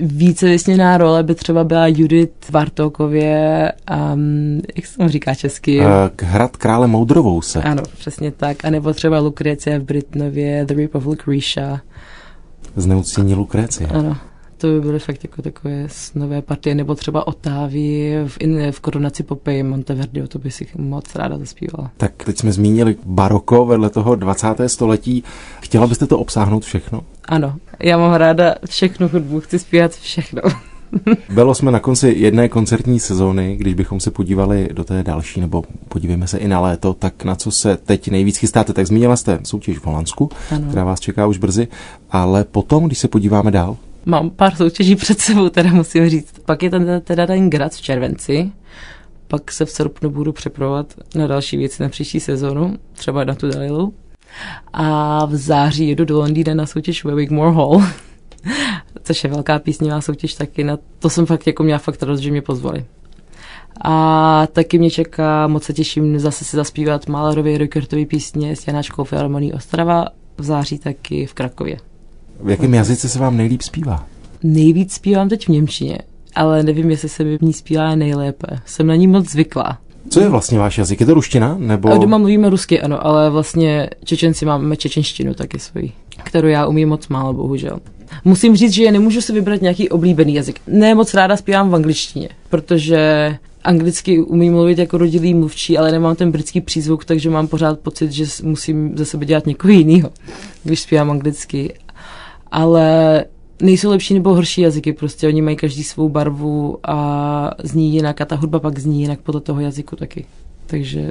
více 0.00 0.46
vysněná 0.46 0.98
role 0.98 1.22
by 1.22 1.34
třeba 1.34 1.64
byla 1.64 1.86
Judith 1.86 2.50
Vartokově, 2.50 3.72
um, 4.14 4.60
jak 4.76 4.86
se 4.86 4.96
tomu 4.96 5.08
říká 5.08 5.34
česky? 5.34 5.80
Uh, 5.80 5.86
k 6.16 6.22
hrad 6.22 6.56
krále 6.56 6.86
Moudrovou 6.86 7.42
se. 7.42 7.62
Ano, 7.62 7.82
přesně 7.98 8.30
tak. 8.30 8.64
A 8.64 8.70
nebo 8.70 8.92
třeba 8.92 9.18
Lukrecie 9.18 9.78
v 9.78 9.82
Britnově, 9.82 10.64
The 10.64 10.82
Rape 10.82 10.98
of 10.98 11.06
Lucretia. 11.06 11.80
Zneuctění 12.76 13.34
Lukrecie. 13.34 13.88
Ano 13.88 14.16
to 14.58 14.66
by 14.66 14.80
byly 14.80 14.98
fakt 14.98 15.24
jako 15.24 15.42
takové 15.42 15.86
nové 16.14 16.42
partie, 16.42 16.74
nebo 16.74 16.94
třeba 16.94 17.26
Otávy 17.26 18.14
v, 18.26 18.36
in, 18.40 18.72
v 18.72 18.80
korunaci 18.80 19.22
Popeye 19.22 19.64
Monteverdi, 19.64 20.22
to 20.28 20.38
by 20.38 20.50
si 20.50 20.66
moc 20.78 21.14
ráda 21.14 21.38
zaspívala. 21.38 21.90
Tak 21.96 22.12
teď 22.24 22.38
jsme 22.38 22.52
zmínili 22.52 22.96
baroko 23.04 23.66
vedle 23.66 23.90
toho 23.90 24.14
20. 24.14 24.46
století. 24.66 25.24
Chtěla 25.60 25.86
byste 25.86 26.06
to 26.06 26.18
obsáhnout 26.18 26.64
všechno? 26.64 27.00
Ano, 27.24 27.54
já 27.80 27.98
mám 27.98 28.14
ráda 28.14 28.54
všechnu 28.66 29.08
hudbu, 29.08 29.40
chci 29.40 29.58
zpívat 29.58 29.92
všechno. 29.92 30.42
Bylo 31.34 31.54
jsme 31.54 31.70
na 31.70 31.80
konci 31.80 32.14
jedné 32.16 32.48
koncertní 32.48 33.00
sezóny, 33.00 33.56
když 33.56 33.74
bychom 33.74 34.00
se 34.00 34.10
podívali 34.10 34.68
do 34.72 34.84
té 34.84 35.02
další, 35.02 35.40
nebo 35.40 35.64
podívejme 35.88 36.26
se 36.26 36.38
i 36.38 36.48
na 36.48 36.60
léto, 36.60 36.94
tak 36.94 37.24
na 37.24 37.34
co 37.34 37.50
se 37.50 37.76
teď 37.76 38.10
nejvíc 38.10 38.36
chystáte? 38.36 38.72
Tak 38.72 38.86
zmínila 38.86 39.16
jste 39.16 39.38
soutěž 39.42 39.78
v 39.78 39.86
Holandsku, 39.86 40.30
ano. 40.50 40.66
která 40.68 40.84
vás 40.84 41.00
čeká 41.00 41.26
už 41.26 41.38
brzy, 41.38 41.68
ale 42.10 42.44
potom, 42.44 42.84
když 42.84 42.98
se 42.98 43.08
podíváme 43.08 43.50
dál, 43.50 43.76
mám 44.04 44.30
pár 44.30 44.54
soutěží 44.54 44.96
před 44.96 45.18
sebou, 45.18 45.48
teda 45.48 45.70
musím 45.70 46.08
říct. 46.08 46.38
Pak 46.44 46.62
je 46.62 46.70
ten, 46.70 47.02
teda 47.04 47.26
ten 47.26 47.50
grad 47.50 47.72
v 47.72 47.80
červenci, 47.80 48.52
pak 49.28 49.52
se 49.52 49.64
v 49.64 49.70
srpnu 49.70 50.10
budu 50.10 50.32
připravovat 50.32 50.94
na 51.14 51.26
další 51.26 51.56
věci 51.56 51.82
na 51.82 51.88
příští 51.88 52.20
sezonu, 52.20 52.76
třeba 52.92 53.24
na 53.24 53.34
tu 53.34 53.50
Dalilu. 53.50 53.94
A 54.72 55.24
v 55.26 55.36
září 55.36 55.88
jedu 55.88 56.04
do 56.04 56.18
Londýna 56.18 56.54
na 56.54 56.66
soutěž 56.66 57.04
ve 57.04 57.14
Wigmore 57.14 57.52
Hall, 57.52 57.82
což 59.02 59.24
je 59.24 59.30
velká 59.30 59.58
písňová 59.58 60.00
soutěž 60.00 60.34
taky. 60.34 60.64
Na 60.64 60.78
to 60.98 61.10
jsem 61.10 61.26
fakt 61.26 61.46
jako 61.46 61.62
měla 61.62 61.78
fakt 61.78 62.02
radost, 62.02 62.20
že 62.20 62.30
mě 62.30 62.42
pozvali. 62.42 62.84
A 63.84 64.46
taky 64.52 64.78
mě 64.78 64.90
čeká, 64.90 65.46
moc 65.46 65.64
se 65.64 65.72
těším 65.72 66.18
zase 66.18 66.44
si 66.44 66.56
zaspívat 66.56 67.08
Malerově 67.08 67.58
Rickertový 67.58 68.06
písně 68.06 68.56
s 68.56 68.66
Janáčkou 68.66 69.04
Filharmonií 69.04 69.52
Ostrava, 69.52 70.06
v 70.38 70.42
září 70.42 70.78
taky 70.78 71.26
v 71.26 71.34
Krakově. 71.34 71.76
V 72.40 72.50
jakém 72.50 72.74
jazyce 72.74 73.08
se 73.08 73.18
vám 73.18 73.36
nejlíp 73.36 73.62
zpívá? 73.62 74.06
Nejvíc 74.42 74.92
zpívám 74.92 75.28
teď 75.28 75.44
v 75.44 75.48
Němčině, 75.48 75.98
ale 76.34 76.62
nevím, 76.62 76.90
jestli 76.90 77.08
se 77.08 77.24
mi 77.24 77.38
v 77.38 77.42
ní 77.42 77.52
zpívá 77.52 77.94
nejlépe. 77.94 78.46
Jsem 78.66 78.86
na 78.86 78.94
ní 78.94 79.06
moc 79.06 79.30
zvyklá. 79.30 79.78
Co 80.08 80.20
je 80.20 80.28
vlastně 80.28 80.58
váš 80.58 80.78
jazyk? 80.78 81.00
Je 81.00 81.06
to 81.06 81.14
ruština? 81.14 81.56
Nebo... 81.58 81.88
A 81.88 81.96
doma 81.96 82.18
mluvíme 82.18 82.50
rusky, 82.50 82.80
ano, 82.80 83.06
ale 83.06 83.30
vlastně 83.30 83.90
Čečenci 84.04 84.46
máme 84.46 84.76
čečenštinu 84.76 85.34
taky 85.34 85.58
svoji, 85.58 85.92
kterou 86.24 86.48
já 86.48 86.66
umím 86.66 86.88
moc 86.88 87.08
málo, 87.08 87.32
bohužel. 87.32 87.78
Musím 88.24 88.56
říct, 88.56 88.72
že 88.72 88.92
nemůžu 88.92 89.20
si 89.20 89.32
vybrat 89.32 89.62
nějaký 89.62 89.88
oblíbený 89.88 90.34
jazyk. 90.34 90.60
Ne 90.66 90.94
moc 90.94 91.14
ráda 91.14 91.36
zpívám 91.36 91.70
v 91.70 91.74
angličtině, 91.74 92.28
protože 92.50 93.36
anglicky 93.64 94.20
umím 94.20 94.52
mluvit 94.52 94.78
jako 94.78 94.98
rodilý 94.98 95.34
mluvčí, 95.34 95.78
ale 95.78 95.92
nemám 95.92 96.16
ten 96.16 96.30
britský 96.30 96.60
přízvuk, 96.60 97.04
takže 97.04 97.30
mám 97.30 97.46
pořád 97.46 97.78
pocit, 97.78 98.12
že 98.12 98.24
musím 98.42 98.98
ze 98.98 99.04
sebe 99.04 99.26
dělat 99.26 99.46
někoho 99.46 99.72
jiného, 99.72 100.10
když 100.64 100.80
zpívám 100.80 101.10
anglicky 101.10 101.74
ale 102.50 103.24
nejsou 103.62 103.90
lepší 103.90 104.14
nebo 104.14 104.34
horší 104.34 104.60
jazyky, 104.60 104.92
prostě 104.92 105.28
oni 105.28 105.42
mají 105.42 105.56
každý 105.56 105.84
svou 105.84 106.08
barvu 106.08 106.78
a 106.84 107.50
zní 107.64 107.92
jinak 107.92 108.20
a 108.20 108.24
ta 108.24 108.36
hudba 108.36 108.58
pak 108.58 108.78
zní 108.78 109.00
jinak 109.00 109.20
podle 109.20 109.40
toho 109.40 109.60
jazyku 109.60 109.96
taky. 109.96 110.26
Takže 110.66 111.10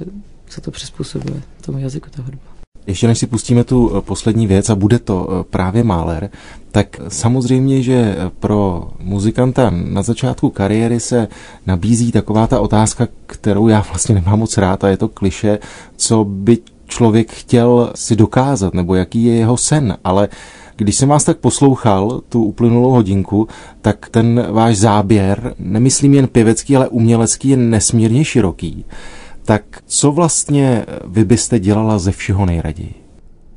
se 0.49 0.61
to 0.61 0.71
přizpůsobuje 0.71 1.41
tomu 1.61 1.77
jazyku 1.77 2.09
ta 2.09 2.21
hudba. 2.21 2.41
Ještě 2.87 3.07
než 3.07 3.17
si 3.17 3.27
pustíme 3.27 3.63
tu 3.63 3.91
eh, 3.97 4.01
poslední 4.01 4.47
věc 4.47 4.69
a 4.69 4.75
bude 4.75 4.99
to 4.99 5.27
eh, 5.29 5.43
právě 5.43 5.83
Máler, 5.83 6.29
tak 6.71 6.99
samozřejmě, 7.07 7.81
že 7.81 8.15
pro 8.39 8.87
muzikanta 8.99 9.69
na 9.69 10.01
začátku 10.01 10.49
kariéry 10.49 10.99
se 10.99 11.27
nabízí 11.65 12.11
taková 12.11 12.47
ta 12.47 12.59
otázka, 12.59 13.07
kterou 13.25 13.67
já 13.67 13.85
vlastně 13.89 14.15
nemám 14.15 14.39
moc 14.39 14.57
rád 14.57 14.83
a 14.83 14.89
je 14.89 14.97
to 14.97 15.07
kliše, 15.07 15.59
co 15.95 16.23
by 16.23 16.57
člověk 16.87 17.31
chtěl 17.31 17.91
si 17.95 18.15
dokázat, 18.15 18.73
nebo 18.73 18.95
jaký 18.95 19.23
je 19.23 19.35
jeho 19.35 19.57
sen, 19.57 19.97
ale 20.03 20.29
když 20.77 20.95
jsem 20.95 21.09
vás 21.09 21.23
tak 21.23 21.37
poslouchal, 21.37 22.21
tu 22.29 22.43
uplynulou 22.43 22.91
hodinku, 22.91 23.47
tak 23.81 24.09
ten 24.09 24.47
váš 24.51 24.77
záběr, 24.77 25.55
nemyslím 25.59 26.13
jen 26.13 26.27
pěvecký, 26.27 26.75
ale 26.75 26.87
umělecký, 26.87 27.49
je 27.49 27.57
nesmírně 27.57 28.25
široký. 28.25 28.85
Tak 29.45 29.63
co 29.85 30.11
vlastně 30.11 30.85
vy 31.05 31.25
byste 31.25 31.59
dělala 31.59 31.99
ze 31.99 32.11
všeho 32.11 32.45
nejraději? 32.45 32.93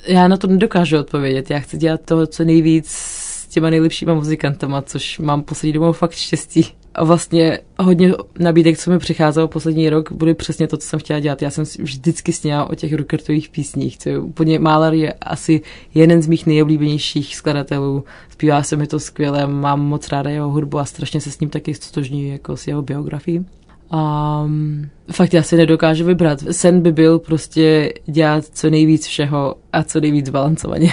Já 0.06 0.28
na 0.28 0.36
to 0.36 0.46
nedokážu 0.46 0.98
odpovědět. 0.98 1.50
Já 1.50 1.58
chci 1.58 1.76
dělat 1.76 2.00
toho, 2.04 2.26
co 2.26 2.44
nejvíc 2.44 2.86
s 2.88 3.46
těma 3.46 3.70
nejlepšíma 3.70 4.14
muzikantama, 4.14 4.82
což 4.82 5.18
mám 5.18 5.42
poslední 5.42 5.72
dobou 5.72 5.92
fakt 5.92 6.12
štěstí. 6.12 6.66
A 6.94 7.04
vlastně 7.04 7.58
hodně 7.78 8.12
nabídek, 8.38 8.78
co 8.78 8.90
mi 8.90 8.98
přicházelo 8.98 9.48
poslední 9.48 9.90
rok, 9.90 10.12
bude 10.12 10.34
přesně 10.34 10.66
to, 10.66 10.76
co 10.76 10.88
jsem 10.88 11.00
chtěla 11.00 11.20
dělat. 11.20 11.42
Já 11.42 11.50
jsem 11.50 11.64
vždycky 11.78 12.32
sněla 12.32 12.70
o 12.70 12.74
těch 12.74 12.92
Rukertových 12.92 13.48
písních. 13.48 13.98
Co 13.98 14.08
je 14.08 14.18
úplně 14.18 14.58
Málar 14.58 14.94
je 14.94 15.12
asi 15.12 15.60
jeden 15.94 16.22
z 16.22 16.26
mých 16.26 16.46
nejoblíbenějších 16.46 17.36
skladatelů. 17.36 18.04
Zpívá 18.30 18.62
se 18.62 18.76
mi 18.76 18.86
to 18.86 19.00
skvěle, 19.00 19.46
mám 19.46 19.80
moc 19.80 20.08
ráda 20.08 20.30
jeho 20.30 20.50
hudbu 20.50 20.78
a 20.78 20.84
strašně 20.84 21.20
se 21.20 21.30
s 21.30 21.40
ním 21.40 21.50
taky 21.50 21.74
stotožňuji 21.74 22.28
jako 22.28 22.56
s 22.56 22.66
jeho 22.66 22.82
biografií. 22.82 23.44
A 23.90 24.42
um, 24.44 24.88
fakt 25.12 25.34
já 25.34 25.42
si 25.42 25.56
nedokážu 25.56 26.04
vybrat. 26.04 26.38
Sen 26.50 26.80
by 26.80 26.92
byl 26.92 27.18
prostě 27.18 27.92
dělat 28.06 28.44
co 28.52 28.70
nejvíc 28.70 29.06
všeho 29.06 29.54
a 29.72 29.82
co 29.82 30.00
nejvíc 30.00 30.30
balancovaně. 30.30 30.92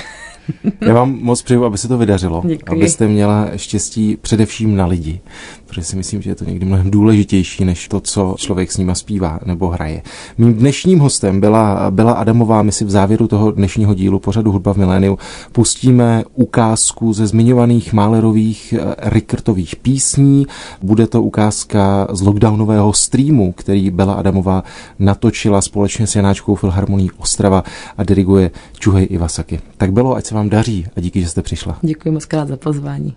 Já 0.81 0.93
vám 0.93 1.19
moc 1.21 1.41
přeju, 1.41 1.65
aby 1.65 1.77
se 1.77 1.87
to 1.87 1.97
vydařilo. 1.97 2.43
Děkuji. 2.45 2.77
Abyste 2.77 3.07
měla 3.07 3.49
štěstí 3.55 4.17
především 4.21 4.75
na 4.75 4.85
lidi, 4.85 5.19
protože 5.67 5.83
si 5.83 5.95
myslím, 5.95 6.21
že 6.21 6.29
je 6.29 6.35
to 6.35 6.45
někdy 6.45 6.65
mnohem 6.65 6.91
důležitější, 6.91 7.65
než 7.65 7.87
to, 7.87 7.99
co 7.99 8.35
člověk 8.37 8.71
s 8.71 8.77
nima 8.77 8.95
zpívá 8.95 9.39
nebo 9.45 9.67
hraje. 9.67 10.01
Mým 10.37 10.53
dnešním 10.53 10.99
hostem 10.99 11.39
byla, 11.39 11.91
byla 11.91 12.13
Adamová. 12.13 12.61
My 12.61 12.71
si 12.71 12.85
v 12.85 12.89
závěru 12.89 13.27
toho 13.27 13.51
dnešního 13.51 13.93
dílu 13.93 14.19
pořadu 14.19 14.51
Hudba 14.51 14.73
v 14.73 14.77
miléniu 14.77 15.19
pustíme 15.51 16.23
ukázku 16.33 17.13
ze 17.13 17.27
zmiňovaných 17.27 17.93
Málerových 17.93 18.73
eh, 18.73 18.95
Rickertových 19.09 19.75
písní. 19.75 20.45
Bude 20.81 21.07
to 21.07 21.23
ukázka 21.23 22.07
z 22.11 22.21
lockdownového 22.21 22.93
streamu, 22.93 23.51
který 23.51 23.91
Bela 23.91 24.13
Adamová 24.13 24.63
natočila 24.99 25.61
společně 25.61 26.07
s 26.07 26.15
Janáčkou 26.15 26.55
Filharmonií 26.55 27.11
Ostrava 27.17 27.63
a 27.97 28.03
diriguje 28.03 28.51
Čuhej 28.79 29.07
Iwasaki. 29.09 29.59
Tak 29.77 29.91
bylo, 29.91 30.15
ať 30.15 30.25
se 30.25 30.35
vám 30.35 30.49
daří 30.49 30.85
a 30.97 30.99
díky, 30.99 31.21
že 31.21 31.29
jste 31.29 31.41
přišla. 31.41 31.77
Děkuji 31.81 32.11
moc 32.11 32.25
krát 32.25 32.47
za 32.47 32.57
pozvání. 32.57 33.15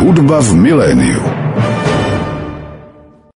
Hudba 0.00 0.40
v 0.40 0.56
miléniu. 0.56 1.49